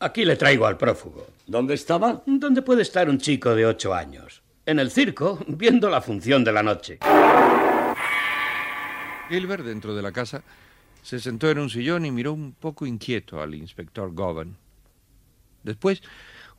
Aquí 0.00 0.26
le 0.26 0.36
traigo 0.36 0.66
al 0.66 0.76
prófugo. 0.76 1.26
¿Dónde 1.46 1.72
estaba? 1.72 2.22
¿Dónde 2.26 2.60
puede 2.60 2.82
estar 2.82 3.08
un 3.08 3.16
chico 3.16 3.54
de 3.54 3.64
ocho 3.64 3.94
años? 3.94 4.42
En 4.66 4.78
el 4.78 4.90
circo, 4.90 5.42
viendo 5.46 5.88
la 5.88 6.02
función 6.02 6.44
de 6.44 6.52
la 6.52 6.62
noche. 6.62 6.98
Gilbert, 9.30 9.64
dentro 9.64 9.94
de 9.94 10.02
la 10.02 10.12
casa, 10.12 10.42
se 11.04 11.20
sentó 11.20 11.50
en 11.50 11.58
un 11.58 11.68
sillón 11.68 12.06
y 12.06 12.10
miró 12.10 12.32
un 12.32 12.54
poco 12.54 12.86
inquieto 12.86 13.42
al 13.42 13.54
inspector 13.54 14.14
Govan. 14.14 14.56
Después, 15.62 16.02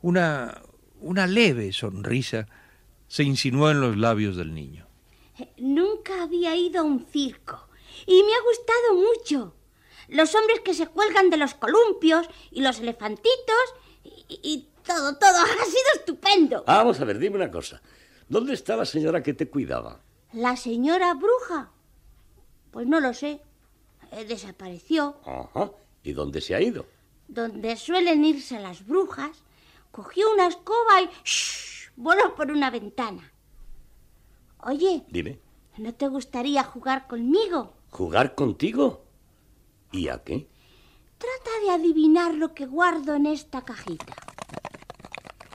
una, 0.02 0.62
una 1.00 1.26
leve 1.26 1.72
sonrisa 1.72 2.46
se 3.08 3.24
insinuó 3.24 3.72
en 3.72 3.80
los 3.80 3.96
labios 3.96 4.36
del 4.36 4.54
niño. 4.54 4.86
Nunca 5.58 6.22
había 6.22 6.54
ido 6.54 6.80
a 6.80 6.84
un 6.84 7.04
circo 7.06 7.68
y 8.06 8.22
me 8.22 8.34
ha 8.34 8.42
gustado 8.42 8.94
mucho. 8.94 9.54
Los 10.08 10.32
hombres 10.36 10.60
que 10.60 10.74
se 10.74 10.86
cuelgan 10.86 11.28
de 11.28 11.38
los 11.38 11.54
columpios 11.54 12.28
y 12.52 12.62
los 12.62 12.78
elefantitos 12.78 13.74
y, 14.04 14.38
y 14.44 14.68
todo, 14.86 15.16
todo 15.18 15.38
ha 15.60 15.64
sido 15.64 15.92
estupendo. 15.96 16.62
Vamos 16.68 17.00
a 17.00 17.04
ver, 17.04 17.18
dime 17.18 17.34
una 17.34 17.50
cosa. 17.50 17.82
¿Dónde 18.28 18.54
está 18.54 18.76
la 18.76 18.86
señora 18.86 19.24
que 19.24 19.34
te 19.34 19.50
cuidaba? 19.50 20.00
¿La 20.32 20.56
señora 20.56 21.14
bruja? 21.14 21.72
Pues 22.70 22.86
no 22.86 23.00
lo 23.00 23.12
sé. 23.12 23.40
Eh, 24.12 24.24
desapareció. 24.24 25.16
Ajá. 25.24 25.70
¿Y 26.02 26.12
dónde 26.12 26.40
se 26.40 26.54
ha 26.54 26.60
ido? 26.60 26.86
Donde 27.28 27.76
suelen 27.76 28.24
irse 28.24 28.60
las 28.60 28.86
brujas, 28.86 29.42
cogió 29.90 30.30
una 30.32 30.46
escoba 30.46 31.02
y 31.02 31.08
¡shh! 31.24 31.90
voló 31.96 32.34
por 32.34 32.50
una 32.50 32.70
ventana. 32.70 33.32
Oye, 34.62 35.04
Dime. 35.08 35.40
¿no 35.78 35.92
te 35.94 36.08
gustaría 36.08 36.62
jugar 36.62 37.06
conmigo? 37.06 37.74
¿Jugar 37.90 38.34
contigo? 38.34 39.04
¿Y 39.92 40.08
a 40.08 40.22
qué? 40.22 40.48
Trata 41.18 41.50
de 41.64 41.70
adivinar 41.70 42.34
lo 42.34 42.54
que 42.54 42.66
guardo 42.66 43.14
en 43.14 43.26
esta 43.26 43.62
cajita. 43.62 44.14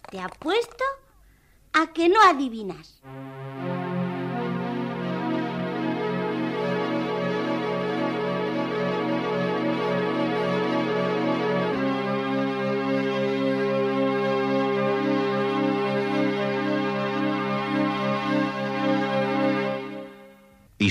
Te 0.09 0.19
apuesto 0.19 0.83
a 1.73 1.93
que 1.93 2.09
no 2.09 2.19
adivinas. 2.23 3.01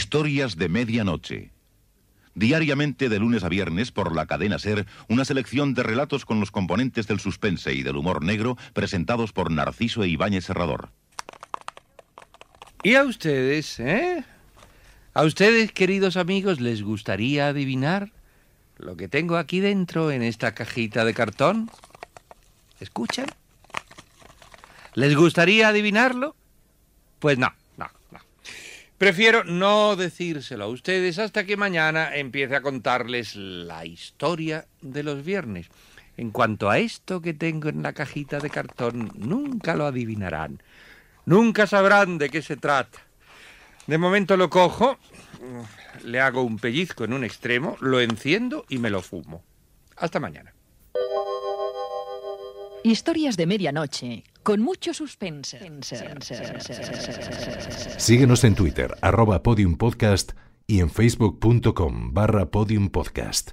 Historias 0.00 0.56
de 0.56 0.70
medianoche. 0.70 1.52
Diariamente 2.34 3.10
de 3.10 3.18
lunes 3.18 3.44
a 3.44 3.50
viernes 3.50 3.92
por 3.92 4.16
la 4.16 4.24
cadena 4.24 4.58
Ser, 4.58 4.86
una 5.10 5.26
selección 5.26 5.74
de 5.74 5.82
relatos 5.82 6.24
con 6.24 6.40
los 6.40 6.50
componentes 6.50 7.06
del 7.06 7.20
suspense 7.20 7.74
y 7.74 7.82
del 7.82 7.96
humor 7.96 8.24
negro 8.24 8.56
presentados 8.72 9.34
por 9.34 9.50
Narciso 9.50 10.02
e 10.02 10.08
Ibáñez 10.08 10.46
Serrador. 10.46 10.88
¿Y 12.82 12.94
a 12.94 13.04
ustedes, 13.04 13.78
eh? 13.78 14.24
¿A 15.12 15.22
ustedes, 15.24 15.70
queridos 15.72 16.16
amigos, 16.16 16.60
les 16.60 16.82
gustaría 16.82 17.48
adivinar 17.48 18.10
lo 18.78 18.96
que 18.96 19.06
tengo 19.06 19.36
aquí 19.36 19.60
dentro 19.60 20.10
en 20.10 20.22
esta 20.22 20.54
cajita 20.54 21.04
de 21.04 21.12
cartón? 21.12 21.70
¿Escuchan? 22.80 23.26
¿Les 24.94 25.14
gustaría 25.14 25.68
adivinarlo? 25.68 26.34
Pues 27.18 27.36
no. 27.36 27.59
Prefiero 29.00 29.44
no 29.44 29.96
decírselo 29.96 30.64
a 30.64 30.68
ustedes 30.68 31.18
hasta 31.18 31.46
que 31.46 31.56
mañana 31.56 32.14
empiece 32.14 32.54
a 32.54 32.60
contarles 32.60 33.34
la 33.34 33.86
historia 33.86 34.66
de 34.82 35.02
los 35.02 35.24
viernes. 35.24 35.68
En 36.18 36.30
cuanto 36.30 36.68
a 36.68 36.78
esto 36.78 37.22
que 37.22 37.32
tengo 37.32 37.70
en 37.70 37.82
la 37.82 37.94
cajita 37.94 38.40
de 38.40 38.50
cartón, 38.50 39.10
nunca 39.14 39.74
lo 39.74 39.86
adivinarán. 39.86 40.62
Nunca 41.24 41.66
sabrán 41.66 42.18
de 42.18 42.28
qué 42.28 42.42
se 42.42 42.58
trata. 42.58 42.98
De 43.86 43.96
momento 43.96 44.36
lo 44.36 44.50
cojo, 44.50 44.98
le 46.04 46.20
hago 46.20 46.42
un 46.42 46.58
pellizco 46.58 47.04
en 47.04 47.14
un 47.14 47.24
extremo, 47.24 47.78
lo 47.80 48.02
enciendo 48.02 48.66
y 48.68 48.76
me 48.76 48.90
lo 48.90 49.00
fumo. 49.00 49.42
Hasta 49.96 50.20
mañana. 50.20 50.52
Historias 52.84 53.38
de 53.38 53.46
medianoche, 53.46 54.24
con 54.42 54.60
mucho 54.60 54.94
suspense. 54.94 55.58
Síguenos 57.98 58.44
en 58.44 58.54
Twitter, 58.54 58.96
arroba 59.00 59.42
podiumpodcast 59.42 60.32
y 60.66 60.80
en 60.80 60.90
facebook.com 60.90 62.14
barra 62.14 62.50
podiumpodcast. 62.50 63.52